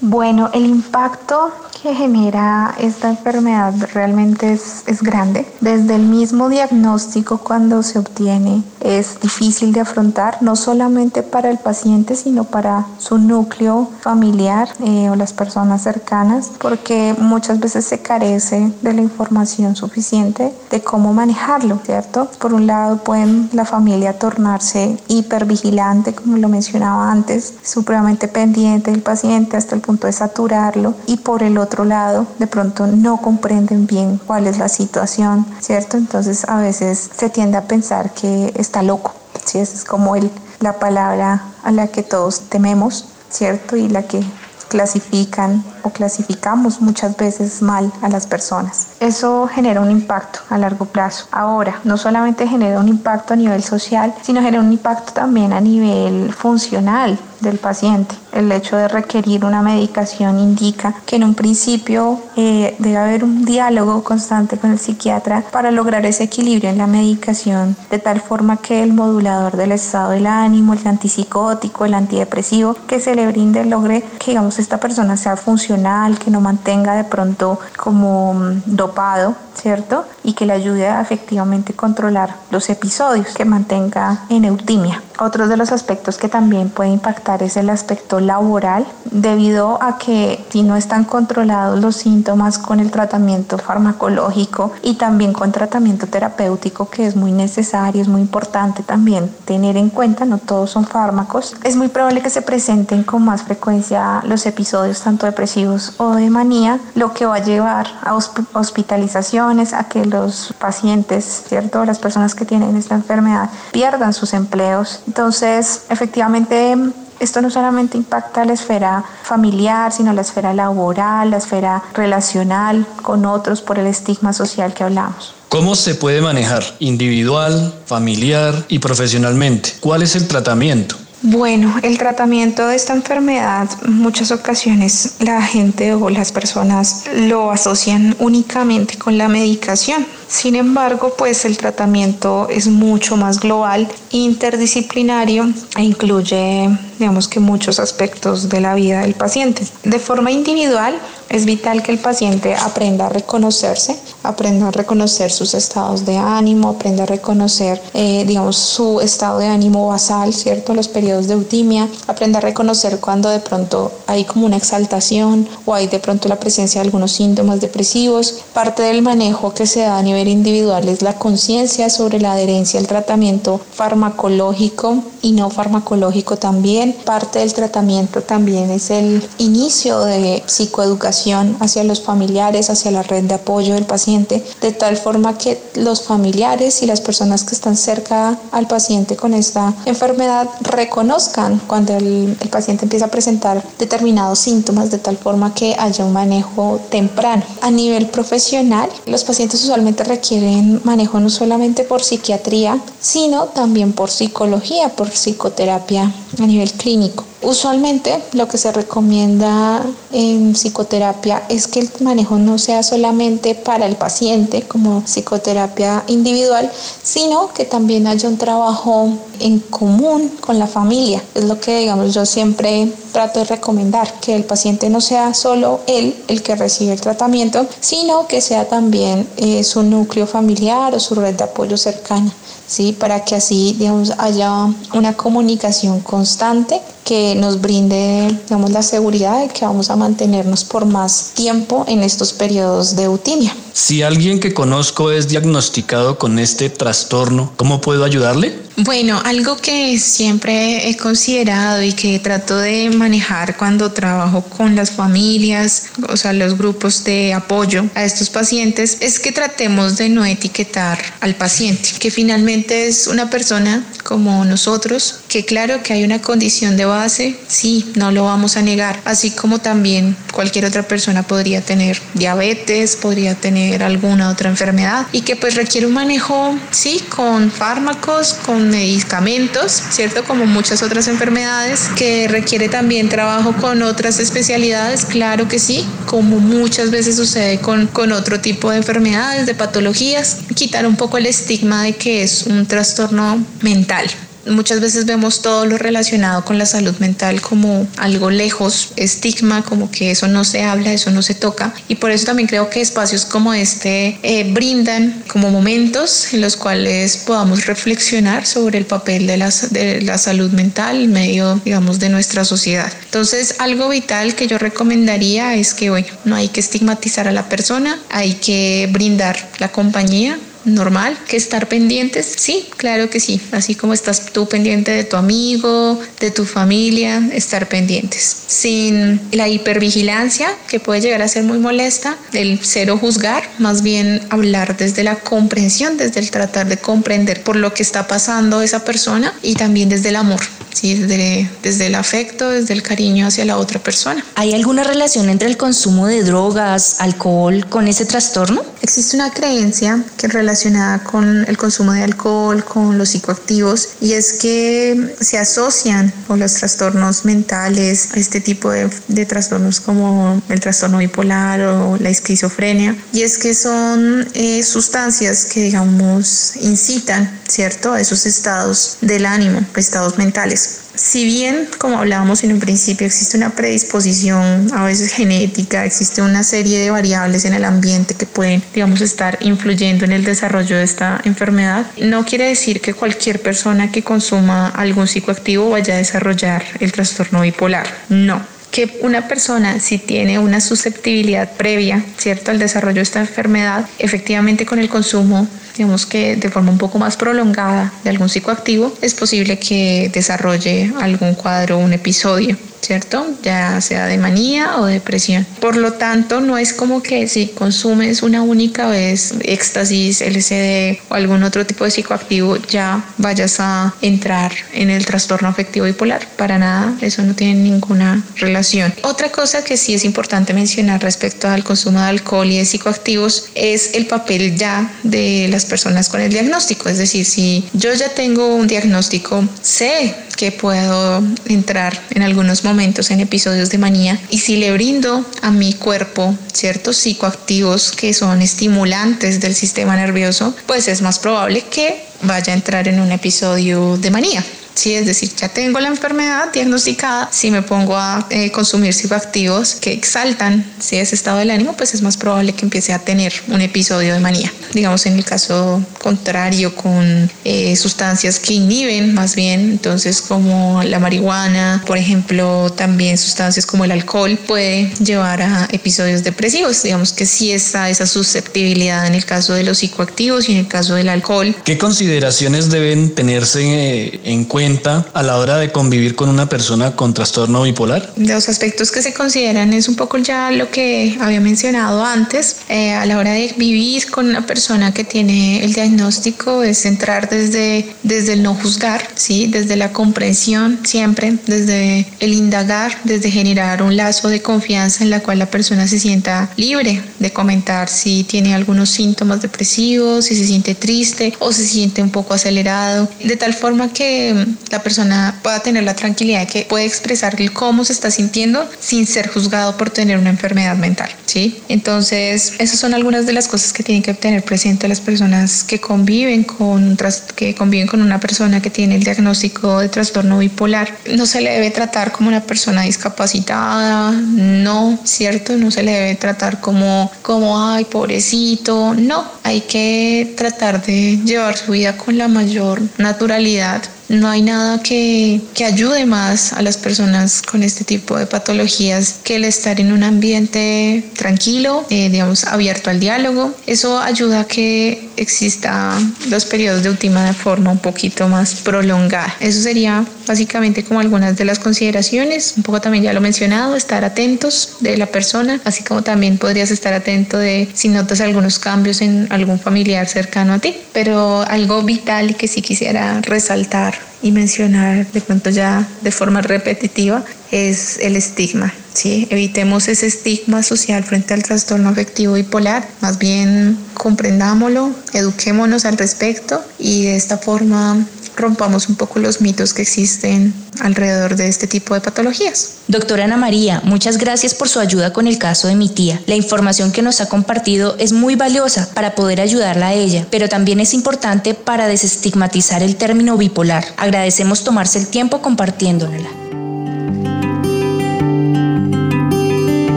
Bueno, 0.00 0.50
el 0.52 0.66
impacto 0.66 1.50
que 1.86 1.94
genera 1.94 2.74
esta 2.80 3.08
enfermedad 3.08 3.72
realmente 3.94 4.52
es, 4.52 4.82
es 4.88 5.04
grande. 5.04 5.46
Desde 5.60 5.94
el 5.94 6.02
mismo 6.02 6.48
diagnóstico 6.48 7.38
cuando 7.38 7.84
se 7.84 8.00
obtiene 8.00 8.64
es 8.80 9.20
difícil 9.20 9.72
de 9.72 9.80
afrontar, 9.80 10.38
no 10.40 10.56
solamente 10.56 11.22
para 11.22 11.48
el 11.48 11.58
paciente, 11.58 12.16
sino 12.16 12.44
para 12.44 12.86
su 12.98 13.18
núcleo 13.18 13.88
familiar 14.00 14.68
eh, 14.80 15.10
o 15.10 15.16
las 15.16 15.32
personas 15.32 15.82
cercanas, 15.82 16.50
porque 16.58 17.14
muchas 17.18 17.60
veces 17.60 17.84
se 17.84 18.00
carece 18.00 18.72
de 18.82 18.92
la 18.92 19.02
información 19.02 19.76
suficiente 19.76 20.52
de 20.70 20.82
cómo 20.82 21.12
manejarlo, 21.12 21.80
¿cierto? 21.84 22.28
Por 22.38 22.52
un 22.52 22.66
lado, 22.66 22.98
pueden 22.98 23.48
la 23.52 23.64
familia 23.64 24.18
tornarse 24.18 24.98
hipervigilante, 25.08 26.14
como 26.14 26.36
lo 26.36 26.48
mencionaba 26.48 27.10
antes, 27.10 27.54
supremamente 27.62 28.28
pendiente 28.28 28.90
del 28.90 29.02
paciente 29.02 29.56
hasta 29.56 29.74
el 29.74 29.80
punto 29.80 30.06
de 30.06 30.12
saturarlo, 30.12 30.94
y 31.06 31.18
por 31.18 31.42
el 31.42 31.58
lado, 31.84 32.26
de 32.38 32.46
pronto 32.46 32.86
no 32.86 33.18
comprenden 33.18 33.86
bien 33.86 34.20
cuál 34.26 34.46
es 34.46 34.58
la 34.58 34.68
situación, 34.68 35.46
¿cierto? 35.60 35.96
Entonces, 35.96 36.44
a 36.48 36.56
veces 36.56 37.10
se 37.16 37.30
tiende 37.30 37.56
a 37.56 37.68
pensar 37.68 38.12
que 38.12 38.52
está 38.56 38.82
loco, 38.82 39.12
¿sí? 39.44 39.58
Esa 39.58 39.74
es 39.74 39.84
como 39.84 40.16
el, 40.16 40.30
la 40.60 40.78
palabra 40.78 41.42
a 41.62 41.70
la 41.70 41.88
que 41.88 42.02
todos 42.02 42.40
tememos, 42.48 43.08
¿cierto? 43.30 43.76
Y 43.76 43.88
la 43.88 44.02
que 44.02 44.24
clasifican 44.68 45.64
o 45.86 45.90
clasificamos 45.90 46.80
muchas 46.80 47.16
veces 47.16 47.62
mal 47.62 47.92
a 48.02 48.08
las 48.08 48.26
personas. 48.26 48.88
Eso 48.98 49.46
genera 49.46 49.80
un 49.80 49.90
impacto 49.92 50.40
a 50.50 50.58
largo 50.58 50.84
plazo. 50.86 51.28
Ahora, 51.30 51.80
no 51.84 51.96
solamente 51.96 52.48
genera 52.48 52.80
un 52.80 52.88
impacto 52.88 53.34
a 53.34 53.36
nivel 53.36 53.62
social, 53.62 54.12
sino 54.22 54.42
genera 54.42 54.60
un 54.60 54.72
impacto 54.72 55.12
también 55.12 55.52
a 55.52 55.60
nivel 55.60 56.34
funcional 56.34 57.16
del 57.40 57.58
paciente. 57.58 58.14
El 58.32 58.50
hecho 58.52 58.76
de 58.76 58.88
requerir 58.88 59.44
una 59.44 59.62
medicación 59.62 60.38
indica 60.38 60.94
que 61.06 61.16
en 61.16 61.24
un 61.24 61.34
principio 61.34 62.20
eh, 62.36 62.74
debe 62.78 62.96
haber 62.96 63.24
un 63.24 63.44
diálogo 63.44 64.02
constante 64.02 64.58
con 64.58 64.72
el 64.72 64.78
psiquiatra 64.78 65.44
para 65.52 65.70
lograr 65.70 66.04
ese 66.06 66.24
equilibrio 66.24 66.70
en 66.70 66.78
la 66.78 66.86
medicación, 66.86 67.76
de 67.90 67.98
tal 67.98 68.20
forma 68.20 68.56
que 68.58 68.82
el 68.82 68.92
modulador 68.92 69.56
del 69.56 69.72
estado 69.72 70.10
del 70.10 70.26
ánimo, 70.26 70.74
el 70.74 70.86
antipsicótico, 70.86 71.84
el 71.84 71.94
antidepresivo 71.94 72.76
que 72.86 73.00
se 73.00 73.14
le 73.14 73.26
brinde 73.26 73.64
logre 73.64 74.02
que 74.18 74.32
digamos 74.32 74.58
esta 74.58 74.78
persona 74.78 75.16
sea 75.16 75.36
funcional, 75.36 75.75
que 76.18 76.30
no 76.30 76.40
mantenga 76.40 76.94
de 76.94 77.04
pronto 77.04 77.58
como 77.76 78.34
mm, 78.34 78.62
dopado, 78.66 79.34
¿cierto? 79.54 80.04
Y 80.24 80.32
que 80.32 80.46
le 80.46 80.54
ayude 80.54 80.88
a 80.88 81.00
efectivamente 81.00 81.74
controlar 81.74 82.34
los 82.50 82.70
episodios, 82.70 83.28
que 83.34 83.44
mantenga 83.44 84.24
en 84.28 84.44
eutimia. 84.44 85.02
Otro 85.18 85.48
de 85.48 85.56
los 85.56 85.72
aspectos 85.72 86.18
que 86.18 86.28
también 86.28 86.68
puede 86.68 86.90
impactar 86.90 87.42
es 87.42 87.56
el 87.56 87.70
aspecto 87.70 88.20
laboral, 88.20 88.86
debido 89.10 89.82
a 89.82 89.96
que 89.96 90.44
si 90.50 90.62
no 90.62 90.76
están 90.76 91.04
controlados 91.04 91.80
los 91.80 91.96
síntomas 91.96 92.58
con 92.58 92.80
el 92.80 92.90
tratamiento 92.90 93.56
farmacológico 93.56 94.72
y 94.82 94.94
también 94.94 95.32
con 95.32 95.52
tratamiento 95.52 96.06
terapéutico, 96.06 96.90
que 96.90 97.06
es 97.06 97.16
muy 97.16 97.32
necesario, 97.32 98.02
es 98.02 98.08
muy 98.08 98.20
importante 98.20 98.82
también 98.82 99.30
tener 99.46 99.78
en 99.78 99.88
cuenta, 99.88 100.26
no 100.26 100.36
todos 100.36 100.70
son 100.70 100.84
fármacos, 100.84 101.56
es 101.64 101.76
muy 101.76 101.88
probable 101.88 102.20
que 102.20 102.28
se 102.28 102.42
presenten 102.42 103.02
con 103.02 103.24
más 103.24 103.42
frecuencia 103.42 104.22
los 104.24 104.44
episodios 104.44 105.00
tanto 105.00 105.24
depresivos 105.24 105.94
o 105.96 106.14
de 106.14 106.28
manía, 106.28 106.78
lo 106.94 107.14
que 107.14 107.24
va 107.24 107.36
a 107.36 107.42
llevar 107.42 107.86
a 108.02 108.14
hospitalizaciones, 108.14 109.72
a 109.72 109.84
que 109.84 110.04
los 110.04 110.54
pacientes, 110.58 111.44
¿cierto? 111.48 111.86
Las 111.86 111.98
personas 111.98 112.34
que 112.34 112.44
tienen 112.44 112.76
esta 112.76 112.94
enfermedad 112.94 113.48
pierdan 113.72 114.12
sus 114.12 114.34
empleos 114.34 115.00
entonces, 115.06 115.82
efectivamente, 115.88 116.76
esto 117.20 117.40
no 117.40 117.50
solamente 117.50 117.96
impacta 117.96 118.44
la 118.44 118.52
esfera 118.52 119.04
familiar, 119.22 119.92
sino 119.92 120.12
la 120.12 120.20
esfera 120.20 120.52
laboral, 120.52 121.30
la 121.30 121.38
esfera 121.38 121.82
relacional 121.94 122.86
con 123.02 123.24
otros 123.24 123.62
por 123.62 123.78
el 123.78 123.86
estigma 123.86 124.32
social 124.32 124.74
que 124.74 124.84
hablamos. 124.84 125.34
¿Cómo 125.48 125.74
se 125.74 125.94
puede 125.94 126.20
manejar 126.20 126.64
individual, 126.80 127.74
familiar 127.86 128.64
y 128.68 128.78
profesionalmente? 128.78 129.74
¿Cuál 129.80 130.02
es 130.02 130.16
el 130.16 130.28
tratamiento? 130.28 130.96
Bueno, 131.22 131.74
el 131.82 131.96
tratamiento 131.98 132.66
de 132.66 132.76
esta 132.76 132.92
enfermedad, 132.92 133.68
en 133.84 133.94
muchas 133.94 134.30
ocasiones 134.30 135.14
la 135.18 135.42
gente 135.42 135.94
o 135.94 136.10
las 136.10 136.30
personas 136.30 137.04
lo 137.14 137.50
asocian 137.50 138.14
únicamente 138.18 138.98
con 138.98 139.16
la 139.16 139.26
medicación. 139.28 140.06
Sin 140.28 140.56
embargo, 140.56 141.14
pues 141.16 141.44
el 141.44 141.56
tratamiento 141.56 142.48
es 142.50 142.66
mucho 142.66 143.16
más 143.16 143.38
global, 143.38 143.88
interdisciplinario 144.10 145.52
e 145.76 145.82
incluye, 145.82 146.68
digamos 146.98 147.28
que 147.28 147.38
muchos 147.38 147.78
aspectos 147.78 148.48
de 148.48 148.60
la 148.60 148.74
vida 148.74 149.02
del 149.02 149.14
paciente. 149.14 149.66
De 149.84 149.98
forma 149.98 150.32
individual, 150.32 151.00
es 151.28 151.44
vital 151.44 151.82
que 151.82 151.90
el 151.90 151.98
paciente 151.98 152.54
aprenda 152.54 153.06
a 153.06 153.08
reconocerse, 153.08 153.96
aprenda 154.22 154.68
a 154.68 154.70
reconocer 154.70 155.32
sus 155.32 155.54
estados 155.54 156.06
de 156.06 156.16
ánimo, 156.16 156.68
aprenda 156.68 157.02
a 157.02 157.06
reconocer, 157.06 157.82
eh, 157.94 158.24
digamos, 158.26 158.56
su 158.56 159.00
estado 159.00 159.38
de 159.38 159.46
ánimo 159.46 159.88
basal, 159.88 160.32
¿cierto? 160.32 160.72
Los 160.72 160.88
periodos 160.88 161.26
de 161.26 161.34
eutimia, 161.34 161.88
aprenda 162.06 162.38
a 162.38 162.42
reconocer 162.42 163.00
cuando 163.00 163.28
de 163.28 163.40
pronto 163.40 163.90
hay 164.06 164.24
como 164.24 164.46
una 164.46 164.56
exaltación 164.56 165.48
o 165.64 165.74
hay 165.74 165.88
de 165.88 165.98
pronto 165.98 166.28
la 166.28 166.38
presencia 166.38 166.80
de 166.80 166.86
algunos 166.86 167.12
síntomas 167.12 167.60
depresivos. 167.60 168.42
Parte 168.52 168.82
del 168.84 169.02
manejo 169.02 169.52
que 169.52 169.66
se 169.66 169.80
da 169.80 169.98
a 169.98 170.02
nivel 170.02 170.15
individual 170.24 170.88
es 170.88 171.02
la 171.02 171.18
conciencia 171.18 171.90
sobre 171.90 172.20
la 172.20 172.32
adherencia 172.32 172.80
al 172.80 172.86
tratamiento 172.86 173.60
farmacológico 173.72 175.02
y 175.22 175.32
no 175.32 175.50
farmacológico 175.50 176.36
también. 176.36 176.94
Parte 177.04 177.40
del 177.40 177.52
tratamiento 177.52 178.22
también 178.22 178.70
es 178.70 178.90
el 178.90 179.22
inicio 179.38 180.00
de 180.00 180.42
psicoeducación 180.46 181.56
hacia 181.60 181.84
los 181.84 182.00
familiares, 182.00 182.70
hacia 182.70 182.90
la 182.90 183.02
red 183.02 183.24
de 183.24 183.34
apoyo 183.34 183.74
del 183.74 183.84
paciente, 183.84 184.42
de 184.60 184.72
tal 184.72 184.96
forma 184.96 185.36
que 185.36 185.60
los 185.74 186.02
familiares 186.02 186.82
y 186.82 186.86
las 186.86 187.00
personas 187.00 187.44
que 187.44 187.54
están 187.54 187.76
cerca 187.76 188.38
al 188.52 188.66
paciente 188.66 189.16
con 189.16 189.34
esta 189.34 189.74
enfermedad 189.84 190.48
reconozcan 190.60 191.60
cuando 191.66 191.94
el, 191.94 192.36
el 192.40 192.48
paciente 192.48 192.84
empieza 192.84 193.06
a 193.06 193.10
presentar 193.10 193.62
determinados 193.78 194.38
síntomas, 194.38 194.90
de 194.90 194.98
tal 194.98 195.16
forma 195.16 195.54
que 195.54 195.74
haya 195.78 196.04
un 196.04 196.12
manejo 196.12 196.80
temprano. 196.88 197.42
A 197.60 197.70
nivel 197.70 198.08
profesional, 198.08 198.88
los 199.06 199.24
pacientes 199.24 199.62
usualmente 199.62 200.04
requieren 200.06 200.80
manejo 200.84 201.20
no 201.20 201.30
solamente 201.30 201.84
por 201.84 202.02
psiquiatría, 202.02 202.80
sino 203.00 203.44
también 203.46 203.92
por 203.92 204.10
psicología, 204.10 204.88
por 204.90 205.10
psicoterapia 205.10 206.12
a 206.38 206.46
nivel 206.46 206.72
clínico. 206.72 207.24
Usualmente 207.46 208.20
lo 208.32 208.48
que 208.48 208.58
se 208.58 208.72
recomienda 208.72 209.80
en 210.10 210.54
psicoterapia 210.54 211.44
es 211.48 211.68
que 211.68 211.78
el 211.78 211.88
manejo 212.00 212.38
no 212.38 212.58
sea 212.58 212.82
solamente 212.82 213.54
para 213.54 213.86
el 213.86 213.94
paciente 213.94 214.62
como 214.62 215.02
psicoterapia 215.02 216.02
individual, 216.08 216.68
sino 217.04 217.52
que 217.54 217.64
también 217.64 218.08
haya 218.08 218.28
un 218.28 218.36
trabajo 218.36 219.10
en 219.38 219.60
común 219.60 220.28
con 220.40 220.58
la 220.58 220.66
familia. 220.66 221.22
Es 221.36 221.44
lo 221.44 221.60
que 221.60 221.78
digamos 221.78 222.12
yo 222.12 222.26
siempre 222.26 222.92
trato 223.12 223.38
de 223.38 223.44
recomendar, 223.44 224.18
que 224.18 224.34
el 224.34 224.42
paciente 224.42 224.90
no 224.90 225.00
sea 225.00 225.32
solo 225.32 225.82
él 225.86 226.16
el 226.26 226.42
que 226.42 226.56
recibe 226.56 226.94
el 226.94 227.00
tratamiento, 227.00 227.64
sino 227.78 228.26
que 228.26 228.40
sea 228.40 228.68
también 228.68 229.24
eh, 229.36 229.62
su 229.62 229.84
núcleo 229.84 230.26
familiar 230.26 230.96
o 230.96 230.98
su 230.98 231.14
red 231.14 231.36
de 231.36 231.44
apoyo 231.44 231.76
cercana. 231.76 232.32
¿sí? 232.66 232.92
para 232.92 233.24
que 233.24 233.36
así 233.36 233.76
digamos, 233.78 234.12
haya 234.18 234.66
una 234.92 235.16
comunicación 235.16 236.00
constante 236.00 236.80
que 237.06 237.36
nos 237.36 237.60
brinde 237.60 238.36
digamos, 238.44 238.72
la 238.72 238.82
seguridad 238.82 239.40
de 239.40 239.48
que 239.48 239.64
vamos 239.64 239.90
a 239.90 239.96
mantenernos 239.96 240.64
por 240.64 240.84
más 240.86 241.30
tiempo 241.34 241.84
en 241.88 242.02
estos 242.02 242.32
periodos 242.32 242.96
de 242.96 243.04
eutimia. 243.04 243.54
Si 243.72 244.02
alguien 244.02 244.40
que 244.40 244.52
conozco 244.52 245.12
es 245.12 245.28
diagnosticado 245.28 246.18
con 246.18 246.38
este 246.38 246.68
trastorno, 246.68 247.52
¿cómo 247.56 247.80
puedo 247.80 248.04
ayudarle? 248.04 248.58
Bueno, 248.78 249.20
algo 249.24 249.56
que 249.56 249.98
siempre 249.98 250.88
he 250.88 250.96
considerado 250.96 251.82
y 251.82 251.92
que 251.92 252.18
trato 252.18 252.58
de 252.58 252.90
manejar 252.90 253.56
cuando 253.56 253.92
trabajo 253.92 254.42
con 254.42 254.74
las 254.76 254.90
familias, 254.90 255.84
o 256.08 256.16
sea, 256.16 256.32
los 256.32 256.58
grupos 256.58 257.04
de 257.04 257.32
apoyo 257.32 257.84
a 257.94 258.04
estos 258.04 258.28
pacientes, 258.28 258.98
es 259.00 259.20
que 259.20 259.32
tratemos 259.32 259.96
de 259.96 260.08
no 260.08 260.24
etiquetar 260.24 260.98
al 261.20 261.36
paciente, 261.36 261.90
que 261.98 262.10
finalmente 262.10 262.88
es 262.88 263.06
una 263.06 263.30
persona 263.30 263.84
como 264.06 264.44
nosotros, 264.44 265.16
que 265.28 265.44
claro 265.44 265.82
que 265.82 265.92
hay 265.92 266.04
una 266.04 266.22
condición 266.22 266.76
de 266.76 266.84
base, 266.84 267.36
sí, 267.48 267.90
no 267.96 268.12
lo 268.12 268.24
vamos 268.24 268.56
a 268.56 268.62
negar, 268.62 269.00
así 269.04 269.32
como 269.32 269.58
también 269.58 270.16
cualquier 270.36 270.66
otra 270.66 270.82
persona 270.82 271.22
podría 271.22 271.62
tener 271.62 271.98
diabetes, 272.12 272.94
podría 272.96 273.34
tener 273.34 273.82
alguna 273.82 274.28
otra 274.28 274.50
enfermedad 274.50 275.06
y 275.10 275.22
que 275.22 275.34
pues 275.34 275.54
requiere 275.54 275.86
un 275.86 275.94
manejo, 275.94 276.54
sí, 276.70 277.02
con 277.08 277.50
fármacos, 277.50 278.34
con 278.34 278.68
medicamentos, 278.68 279.82
¿cierto? 279.88 280.24
Como 280.24 280.44
muchas 280.44 280.82
otras 280.82 281.08
enfermedades, 281.08 281.88
que 281.96 282.28
requiere 282.28 282.68
también 282.68 283.08
trabajo 283.08 283.54
con 283.54 283.82
otras 283.82 284.18
especialidades, 284.18 285.06
claro 285.06 285.48
que 285.48 285.58
sí, 285.58 285.86
como 286.04 286.38
muchas 286.38 286.90
veces 286.90 287.16
sucede 287.16 287.58
con, 287.60 287.86
con 287.86 288.12
otro 288.12 288.38
tipo 288.38 288.70
de 288.70 288.76
enfermedades, 288.76 289.46
de 289.46 289.54
patologías, 289.54 290.40
quitar 290.54 290.86
un 290.86 290.96
poco 290.96 291.16
el 291.16 291.24
estigma 291.24 291.82
de 291.82 291.94
que 291.94 292.22
es 292.22 292.42
un 292.42 292.66
trastorno 292.66 293.42
mental. 293.62 294.04
Muchas 294.46 294.80
veces 294.80 295.06
vemos 295.06 295.42
todo 295.42 295.66
lo 295.66 295.78
relacionado 295.78 296.44
con 296.44 296.58
la 296.58 296.66
salud 296.66 296.94
mental 296.98 297.40
como 297.40 297.86
algo 297.96 298.30
lejos, 298.30 298.92
estigma, 298.96 299.62
como 299.62 299.90
que 299.90 300.10
eso 300.10 300.28
no 300.28 300.44
se 300.44 300.62
habla, 300.62 300.92
eso 300.92 301.10
no 301.10 301.22
se 301.22 301.34
toca. 301.34 301.74
Y 301.88 301.96
por 301.96 302.10
eso 302.10 302.26
también 302.26 302.48
creo 302.48 302.70
que 302.70 302.80
espacios 302.80 303.24
como 303.24 303.54
este 303.54 304.18
eh, 304.22 304.52
brindan 304.52 305.22
como 305.28 305.50
momentos 305.50 306.32
en 306.32 306.40
los 306.40 306.56
cuales 306.56 307.18
podamos 307.18 307.66
reflexionar 307.66 308.46
sobre 308.46 308.78
el 308.78 308.86
papel 308.86 309.26
de 309.26 309.36
la, 309.36 309.50
de 309.70 310.02
la 310.02 310.18
salud 310.18 310.50
mental 310.50 311.00
en 311.02 311.12
medio, 311.12 311.60
digamos, 311.64 311.98
de 311.98 312.08
nuestra 312.08 312.44
sociedad. 312.44 312.92
Entonces, 313.04 313.56
algo 313.58 313.88
vital 313.88 314.34
que 314.34 314.46
yo 314.46 314.58
recomendaría 314.58 315.54
es 315.54 315.74
que, 315.74 315.90
bueno, 315.90 316.08
no 316.24 316.36
hay 316.36 316.48
que 316.48 316.60
estigmatizar 316.60 317.28
a 317.28 317.32
la 317.32 317.48
persona, 317.48 317.98
hay 318.10 318.34
que 318.34 318.88
brindar 318.92 319.36
la 319.58 319.68
compañía 319.68 320.38
normal 320.66 321.16
que 321.26 321.36
estar 321.36 321.68
pendientes. 321.68 322.34
Sí, 322.36 322.68
claro 322.76 323.08
que 323.08 323.20
sí. 323.20 323.40
Así 323.52 323.74
como 323.74 323.94
estás 323.94 324.26
tú 324.32 324.48
pendiente 324.48 324.90
de 324.90 325.04
tu 325.04 325.16
amigo, 325.16 325.98
de 326.20 326.30
tu 326.30 326.44
familia, 326.44 327.22
estar 327.32 327.68
pendientes. 327.68 328.36
Sin 328.46 329.20
la 329.32 329.48
hipervigilancia, 329.48 330.48
que 330.68 330.80
puede 330.80 331.00
llegar 331.00 331.22
a 331.22 331.28
ser 331.28 331.44
muy 331.44 331.58
molesta, 331.58 332.16
el 332.32 332.60
cero 332.62 332.98
juzgar, 333.00 333.48
más 333.58 333.82
bien 333.82 334.20
hablar 334.30 334.76
desde 334.76 335.04
la 335.04 335.16
comprensión, 335.16 335.96
desde 335.96 336.20
el 336.20 336.30
tratar 336.30 336.68
de 336.68 336.76
comprender 336.76 337.42
por 337.42 337.56
lo 337.56 337.72
que 337.72 337.82
está 337.82 338.06
pasando 338.06 338.62
esa 338.62 338.84
persona 338.84 339.32
y 339.42 339.54
también 339.54 339.88
desde 339.88 340.10
el 340.10 340.16
amor. 340.16 340.40
Sí, 340.76 340.94
desde, 340.94 341.48
desde 341.62 341.86
el 341.86 341.94
afecto, 341.94 342.50
desde 342.50 342.74
el 342.74 342.82
cariño 342.82 343.26
hacia 343.26 343.46
la 343.46 343.56
otra 343.56 343.80
persona. 343.80 344.22
¿Hay 344.34 344.52
alguna 344.52 344.84
relación 344.84 345.30
entre 345.30 345.48
el 345.48 345.56
consumo 345.56 346.06
de 346.06 346.22
drogas, 346.22 347.00
alcohol, 347.00 347.64
con 347.70 347.88
ese 347.88 348.04
trastorno? 348.04 348.62
Existe 348.86 349.16
una 349.16 349.32
creencia 349.32 350.00
que 350.16 350.28
relacionada 350.28 351.02
con 351.02 351.44
el 351.48 351.58
consumo 351.58 351.92
de 351.92 352.04
alcohol, 352.04 352.64
con 352.64 352.96
los 352.98 353.08
psicoactivos, 353.08 353.88
y 354.00 354.12
es 354.12 354.34
que 354.34 355.16
se 355.20 355.38
asocian 355.38 356.12
con 356.28 356.38
los 356.38 356.54
trastornos 356.54 357.24
mentales, 357.24 358.10
este 358.14 358.40
tipo 358.40 358.70
de, 358.70 358.88
de 359.08 359.26
trastornos 359.26 359.80
como 359.80 360.40
el 360.48 360.60
trastorno 360.60 360.98
bipolar 360.98 361.62
o 361.62 361.96
la 361.96 362.10
esquizofrenia, 362.10 362.96
y 363.12 363.22
es 363.22 363.38
que 363.38 363.54
son 363.54 364.24
eh, 364.34 364.62
sustancias 364.62 365.46
que, 365.46 365.64
digamos, 365.64 366.54
incitan, 366.60 367.40
¿cierto?, 367.48 367.92
a 367.92 368.00
esos 368.00 368.24
estados 368.24 368.98
del 369.00 369.26
ánimo, 369.26 369.66
estados 369.74 370.16
mentales 370.16 370.85
si 370.96 371.24
bien, 371.24 371.68
como 371.78 371.98
hablábamos 371.98 372.42
en 372.44 372.52
un 372.52 372.60
principio, 372.60 373.06
existe 373.06 373.36
una 373.36 373.50
predisposición 373.50 374.68
a 374.74 374.84
veces 374.84 375.12
genética, 375.12 375.84
existe 375.84 376.22
una 376.22 376.42
serie 376.42 376.78
de 376.78 376.90
variables 376.90 377.44
en 377.44 377.54
el 377.54 377.64
ambiente 377.64 378.14
que 378.14 378.26
pueden, 378.26 378.62
digamos, 378.74 379.00
estar 379.00 379.38
influyendo 379.40 380.04
en 380.04 380.12
el 380.12 380.24
desarrollo 380.24 380.76
de 380.76 380.84
esta 380.84 381.20
enfermedad, 381.24 381.86
no 381.98 382.24
quiere 382.24 382.48
decir 382.48 382.80
que 382.80 382.94
cualquier 382.94 383.40
persona 383.40 383.90
que 383.92 384.02
consuma 384.02 384.68
algún 384.68 385.06
psicoactivo 385.06 385.70
vaya 385.70 385.94
a 385.94 385.98
desarrollar 385.98 386.64
el 386.80 386.92
trastorno 386.92 387.42
bipolar. 387.42 387.86
No, 388.08 388.42
que 388.76 388.98
una 389.00 389.26
persona 389.26 389.80
si 389.80 389.96
tiene 389.96 390.38
una 390.38 390.60
susceptibilidad 390.60 391.50
previa, 391.52 392.04
¿cierto?, 392.18 392.50
al 392.50 392.58
desarrollo 392.58 392.96
de 392.96 393.04
esta 393.04 393.20
enfermedad, 393.20 393.86
efectivamente 393.98 394.66
con 394.66 394.78
el 394.78 394.90
consumo 394.90 395.48
digamos 395.78 396.04
que 396.04 396.36
de 396.36 396.50
forma 396.50 396.70
un 396.70 396.78
poco 396.78 396.98
más 396.98 397.16
prolongada 397.16 397.92
de 398.04 398.10
algún 398.10 398.28
psicoactivo, 398.28 398.94
es 399.02 399.14
posible 399.14 399.58
que 399.58 400.10
desarrolle 400.12 400.92
algún 401.00 401.34
cuadro, 401.34 401.78
un 401.78 401.92
episodio 401.92 402.56
¿cierto? 402.86 403.26
Ya 403.42 403.80
sea 403.80 404.06
de 404.06 404.16
manía 404.18 404.78
o 404.78 404.86
depresión. 404.86 405.46
Por 405.60 405.76
lo 405.76 405.94
tanto, 405.94 406.40
no 406.40 406.56
es 406.56 406.72
como 406.72 407.02
que 407.02 407.26
si 407.28 407.48
consumes 407.48 408.22
una 408.22 408.42
única 408.42 408.88
vez 408.88 409.34
éxtasis, 409.40 410.20
LSD 410.20 411.00
o 411.08 411.14
algún 411.14 411.42
otro 411.42 411.66
tipo 411.66 411.84
de 411.84 411.90
psicoactivo, 411.90 412.56
ya 412.56 413.04
vayas 413.18 413.56
a 413.58 413.94
entrar 414.02 414.52
en 414.72 414.90
el 414.90 415.04
trastorno 415.04 415.48
afectivo 415.48 415.86
bipolar. 415.86 416.26
Para 416.36 416.58
nada, 416.58 416.94
eso 417.00 417.22
no 417.22 417.34
tiene 417.34 417.54
ninguna 417.54 418.24
relación. 418.36 418.94
Otra 419.02 419.30
cosa 419.30 419.64
que 419.64 419.76
sí 419.76 419.94
es 419.94 420.04
importante 420.04 420.54
mencionar 420.54 421.02
respecto 421.02 421.48
al 421.48 421.64
consumo 421.64 422.00
de 422.00 422.06
alcohol 422.06 422.50
y 422.50 422.58
de 422.58 422.64
psicoactivos 422.64 423.48
es 423.54 423.94
el 423.94 424.06
papel 424.06 424.56
ya 424.56 424.92
de 425.02 425.48
las 425.50 425.64
personas 425.64 426.08
con 426.08 426.20
el 426.20 426.30
diagnóstico. 426.30 426.88
Es 426.88 426.98
decir, 426.98 427.24
si 427.24 427.68
yo 427.72 427.92
ya 427.94 428.10
tengo 428.10 428.54
un 428.54 428.66
diagnóstico, 428.66 429.44
sé 429.62 430.14
que 430.36 430.52
puedo 430.52 431.24
entrar 431.46 431.98
en 432.10 432.22
algunos 432.22 432.62
momentos 432.62 432.75
en 432.80 433.20
episodios 433.20 433.70
de 433.70 433.78
manía 433.78 434.20
y 434.28 434.38
si 434.38 434.56
le 434.56 434.72
brindo 434.72 435.24
a 435.40 435.50
mi 435.50 435.72
cuerpo 435.72 436.36
ciertos 436.52 436.96
psicoactivos 436.98 437.92
que 437.92 438.12
son 438.12 438.42
estimulantes 438.42 439.40
del 439.40 439.54
sistema 439.54 439.96
nervioso, 439.96 440.54
pues 440.66 440.86
es 440.88 441.00
más 441.00 441.18
probable 441.18 441.62
que 441.62 442.04
vaya 442.22 442.52
a 442.52 442.56
entrar 442.56 442.86
en 442.88 443.00
un 443.00 443.12
episodio 443.12 443.96
de 443.96 444.10
manía. 444.10 444.44
Sí, 444.76 444.94
es 444.94 445.06
decir, 445.06 445.30
ya 445.34 445.48
tengo 445.48 445.80
la 445.80 445.88
enfermedad 445.88 446.52
diagnosticada, 446.52 447.30
si 447.32 447.50
me 447.50 447.62
pongo 447.62 447.96
a 447.96 448.26
eh, 448.28 448.50
consumir 448.50 448.92
psicoactivos 448.92 449.76
que 449.76 449.90
exaltan 449.90 450.66
si 450.78 450.96
ese 450.96 451.14
estado 451.14 451.38
del 451.38 451.50
ánimo, 451.50 451.74
pues 451.78 451.94
es 451.94 452.02
más 452.02 452.18
probable 452.18 452.52
que 452.52 452.66
empiece 452.66 452.92
a 452.92 452.98
tener 452.98 453.32
un 453.48 453.62
episodio 453.62 454.12
de 454.12 454.20
manía. 454.20 454.52
Digamos, 454.74 455.06
en 455.06 455.14
el 455.14 455.24
caso 455.24 455.82
contrario, 456.02 456.74
con 456.76 457.30
eh, 457.44 457.74
sustancias 457.74 458.38
que 458.38 458.52
inhiben 458.52 459.14
más 459.14 459.34
bien, 459.34 459.60
entonces 459.60 460.20
como 460.20 460.82
la 460.82 460.98
marihuana, 460.98 461.82
por 461.86 461.96
ejemplo, 461.96 462.70
también 462.76 463.16
sustancias 463.16 463.64
como 463.64 463.86
el 463.86 463.92
alcohol, 463.92 464.38
puede 464.46 464.90
llevar 465.02 465.40
a 465.40 465.68
episodios 465.72 466.22
depresivos. 466.22 466.82
Digamos 466.82 467.14
que 467.14 467.24
sí 467.24 467.50
está 467.50 467.88
esa 467.88 468.06
susceptibilidad 468.06 469.06
en 469.06 469.14
el 469.14 469.24
caso 469.24 469.54
de 469.54 469.64
los 469.64 469.78
psicoactivos 469.78 470.50
y 470.50 470.52
en 470.52 470.58
el 470.58 470.68
caso 470.68 470.96
del 470.96 471.08
alcohol. 471.08 471.56
¿Qué 471.64 471.78
consideraciones 471.78 472.68
deben 472.68 473.14
tenerse 473.14 473.62
eh, 473.62 474.20
en 474.24 474.44
cuenta? 474.44 474.65
A 475.14 475.22
la 475.22 475.36
hora 475.38 475.58
de 475.58 475.70
convivir 475.70 476.16
con 476.16 476.28
una 476.28 476.48
persona 476.48 476.96
con 476.96 477.14
trastorno 477.14 477.62
bipolar? 477.62 478.12
Los 478.16 478.48
aspectos 478.48 478.90
que 478.90 479.00
se 479.00 479.14
consideran 479.14 479.72
es 479.72 479.88
un 479.88 479.94
poco 479.94 480.18
ya 480.18 480.50
lo 480.50 480.70
que 480.72 481.16
había 481.20 481.40
mencionado 481.40 482.04
antes. 482.04 482.56
Eh, 482.68 482.92
a 482.92 483.06
la 483.06 483.16
hora 483.16 483.30
de 483.30 483.54
vivir 483.56 484.10
con 484.10 484.26
una 484.26 484.44
persona 484.44 484.92
que 484.92 485.04
tiene 485.04 485.64
el 485.64 485.72
diagnóstico 485.72 486.64
es 486.64 486.84
entrar 486.84 487.30
desde, 487.30 487.94
desde 488.02 488.32
el 488.32 488.42
no 488.42 488.54
juzgar, 488.54 489.06
¿sí? 489.14 489.46
desde 489.46 489.76
la 489.76 489.92
comprensión 489.92 490.80
siempre, 490.82 491.38
desde 491.46 492.08
el 492.18 492.32
indagar, 492.32 492.98
desde 493.04 493.30
generar 493.30 493.82
un 493.82 493.96
lazo 493.96 494.28
de 494.28 494.42
confianza 494.42 495.04
en 495.04 495.10
la 495.10 495.20
cual 495.20 495.38
la 495.38 495.46
persona 495.46 495.86
se 495.86 496.00
sienta 496.00 496.50
libre 496.56 497.02
de 497.20 497.32
comentar 497.32 497.88
si 497.88 498.24
tiene 498.24 498.52
algunos 498.52 498.90
síntomas 498.90 499.42
depresivos, 499.42 500.24
si 500.24 500.34
se 500.34 500.44
siente 500.44 500.74
triste 500.74 501.34
o 501.38 501.52
se 501.52 501.64
siente 501.64 502.02
un 502.02 502.10
poco 502.10 502.34
acelerado, 502.34 503.08
de 503.22 503.36
tal 503.36 503.54
forma 503.54 503.92
que 503.92 504.55
la 504.70 504.82
persona 504.82 505.38
pueda 505.42 505.60
tener 505.60 505.84
la 505.84 505.94
tranquilidad 505.94 506.40
de 506.40 506.46
que 506.46 506.62
puede 506.62 506.84
expresar 506.84 507.36
cómo 507.52 507.84
se 507.84 507.92
está 507.92 508.10
sintiendo 508.10 508.68
sin 508.80 509.06
ser 509.06 509.28
juzgado 509.28 509.76
por 509.76 509.90
tener 509.90 510.18
una 510.18 510.30
enfermedad 510.30 510.76
mental, 510.76 511.10
¿sí? 511.26 511.60
Entonces, 511.68 512.54
esas 512.58 512.78
son 512.78 512.94
algunas 512.94 513.26
de 513.26 513.32
las 513.32 513.48
cosas 513.48 513.72
que 513.72 513.82
tienen 513.82 514.02
que 514.02 514.14
tener 514.14 514.42
presente 514.42 514.88
las 514.88 515.00
personas 515.00 515.64
que 515.64 515.80
conviven 515.80 516.44
con, 516.44 516.96
que 517.34 517.54
conviven 517.54 517.86
con 517.86 518.00
una 518.00 518.20
persona 518.20 518.62
que 518.62 518.70
tiene 518.70 518.96
el 518.96 519.04
diagnóstico 519.04 519.80
de 519.80 519.88
trastorno 519.88 520.38
bipolar. 520.38 520.96
No 521.14 521.26
se 521.26 521.40
le 521.40 521.50
debe 521.50 521.70
tratar 521.70 522.12
como 522.12 522.28
una 522.28 522.42
persona 522.42 522.82
discapacitada, 522.82 524.12
no, 524.12 524.98
¿cierto? 525.04 525.56
No 525.56 525.70
se 525.70 525.82
le 525.82 525.92
debe 525.92 526.14
tratar 526.14 526.60
como, 526.60 527.10
como, 527.22 527.70
ay, 527.70 527.84
pobrecito, 527.84 528.94
no. 528.94 529.24
Hay 529.42 529.62
que 529.62 530.34
tratar 530.36 530.84
de 530.84 531.18
llevar 531.24 531.56
su 531.56 531.72
vida 531.72 531.96
con 531.96 532.16
la 532.16 532.28
mayor 532.28 532.80
naturalidad 532.98 533.82
no 534.08 534.28
hay 534.28 534.42
nada 534.42 534.82
que, 534.82 535.40
que, 535.54 535.64
ayude 535.64 536.06
más 536.06 536.52
a 536.52 536.62
las 536.62 536.76
personas 536.76 537.42
con 537.42 537.62
este 537.62 537.84
tipo 537.84 538.16
de 538.16 538.26
patologías 538.26 539.16
que 539.24 539.36
el 539.36 539.44
estar 539.44 539.80
en 539.80 539.92
un 539.92 540.04
ambiente 540.04 541.04
tranquilo, 541.16 541.84
eh, 541.90 542.08
digamos, 542.08 542.44
abierto 542.44 542.90
al 542.90 543.00
diálogo. 543.00 543.54
Eso 543.66 543.98
ayuda 543.98 544.40
a 544.40 544.44
que 544.44 545.08
exista 545.16 545.98
los 546.28 546.44
periodos 546.44 546.82
de 546.82 546.90
última 546.90 547.32
forma 547.32 547.72
un 547.72 547.78
poquito 547.78 548.28
más 548.28 548.54
prolongada. 548.56 549.34
Eso 549.40 549.60
sería 549.60 550.04
básicamente 550.26 550.84
como 550.84 551.00
algunas 551.00 551.36
de 551.36 551.44
las 551.44 551.58
consideraciones. 551.58 552.54
Un 552.56 552.62
poco 552.62 552.80
también 552.80 553.04
ya 553.04 553.12
lo 553.12 553.18
he 553.18 553.22
mencionado, 553.22 553.76
estar 553.76 554.04
atentos 554.04 554.76
de 554.80 554.96
la 554.96 555.06
persona, 555.06 555.60
así 555.64 555.82
como 555.82 556.02
también 556.02 556.38
podrías 556.38 556.70
estar 556.70 556.92
atento 556.92 557.38
de 557.38 557.68
si 557.74 557.88
notas 557.88 558.20
algunos 558.20 558.58
cambios 558.58 559.00
en 559.00 559.26
algún 559.30 559.58
familiar 559.58 560.06
cercano 560.06 560.52
a 560.52 560.58
ti. 560.58 560.76
Pero 560.92 561.42
algo 561.42 561.82
vital 561.82 562.36
que 562.36 562.48
sí 562.48 562.62
quisiera 562.62 563.20
resaltar 563.22 563.95
y 564.22 564.32
mencionar 564.32 565.06
de 565.12 565.20
pronto 565.20 565.50
ya 565.50 565.86
de 566.02 566.10
forma 566.10 566.42
repetitiva 566.42 567.24
es 567.50 567.98
el 568.00 568.16
estigma. 568.16 568.72
¿sí? 568.92 569.28
Evitemos 569.30 569.88
ese 569.88 570.06
estigma 570.06 570.62
social 570.62 571.04
frente 571.04 571.34
al 571.34 571.42
trastorno 571.42 571.90
afectivo 571.90 572.34
bipolar, 572.34 572.86
más 573.00 573.18
bien 573.18 573.78
comprendámoslo, 573.94 574.90
eduquémonos 575.12 575.84
al 575.84 575.98
respecto 575.98 576.64
y 576.78 577.04
de 577.04 577.16
esta 577.16 577.38
forma 577.38 578.04
rompamos 578.36 578.88
un 578.88 578.96
poco 578.96 579.18
los 579.18 579.40
mitos 579.40 579.74
que 579.74 579.82
existen 579.82 580.54
alrededor 580.80 581.36
de 581.36 581.48
este 581.48 581.66
tipo 581.66 581.94
de 581.94 582.00
patologías. 582.00 582.76
Doctora 582.88 583.24
Ana 583.24 583.36
María, 583.36 583.80
muchas 583.84 584.18
gracias 584.18 584.54
por 584.54 584.68
su 584.68 584.80
ayuda 584.80 585.12
con 585.12 585.26
el 585.26 585.38
caso 585.38 585.68
de 585.68 585.74
mi 585.74 585.88
tía. 585.88 586.20
La 586.26 586.34
información 586.34 586.92
que 586.92 587.02
nos 587.02 587.20
ha 587.20 587.28
compartido 587.28 587.96
es 587.98 588.12
muy 588.12 588.36
valiosa 588.36 588.88
para 588.94 589.14
poder 589.14 589.40
ayudarla 589.40 589.88
a 589.88 589.94
ella, 589.94 590.26
pero 590.30 590.48
también 590.48 590.80
es 590.80 590.94
importante 590.94 591.54
para 591.54 591.88
desestigmatizar 591.88 592.82
el 592.82 592.96
término 592.96 593.36
bipolar. 593.36 593.84
Agradecemos 593.96 594.64
tomarse 594.64 594.98
el 594.98 595.08
tiempo 595.08 595.40
compartiéndola. 595.40 596.28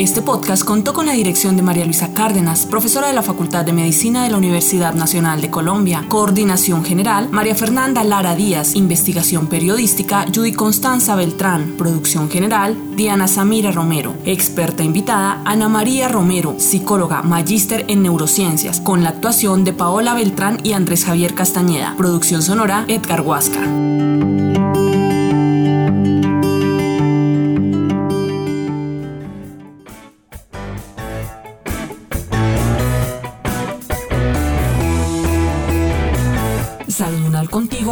Este 0.00 0.22
podcast 0.22 0.64
contó 0.64 0.94
con 0.94 1.04
la 1.04 1.12
dirección 1.12 1.56
de 1.56 1.62
María 1.62 1.84
Luisa 1.84 2.14
Cárdenas, 2.14 2.64
profesora 2.64 3.08
de 3.08 3.12
la 3.12 3.22
Facultad 3.22 3.66
de 3.66 3.74
Medicina 3.74 4.24
de 4.24 4.30
la 4.30 4.38
Universidad 4.38 4.94
Nacional 4.94 5.42
de 5.42 5.50
Colombia. 5.50 6.06
Coordinación 6.08 6.86
General, 6.86 7.28
María 7.30 7.54
Fernanda 7.54 8.02
Lara 8.02 8.34
Díaz. 8.34 8.76
Investigación 8.76 9.46
Periodística, 9.48 10.24
Judy 10.34 10.52
Constanza 10.52 11.16
Beltrán. 11.16 11.74
Producción 11.76 12.30
General, 12.30 12.78
Diana 12.96 13.28
Samira 13.28 13.72
Romero. 13.72 14.14
Experta 14.24 14.82
invitada, 14.82 15.42
Ana 15.44 15.68
María 15.68 16.08
Romero, 16.08 16.54
psicóloga, 16.56 17.20
magíster 17.20 17.84
en 17.88 18.02
neurociencias, 18.02 18.80
con 18.80 19.04
la 19.04 19.10
actuación 19.10 19.64
de 19.64 19.74
Paola 19.74 20.14
Beltrán 20.14 20.60
y 20.62 20.72
Andrés 20.72 21.04
Javier 21.04 21.34
Castañeda. 21.34 21.94
Producción 21.98 22.40
sonora, 22.40 22.86
Edgar 22.88 23.20
Huasca. 23.20 23.60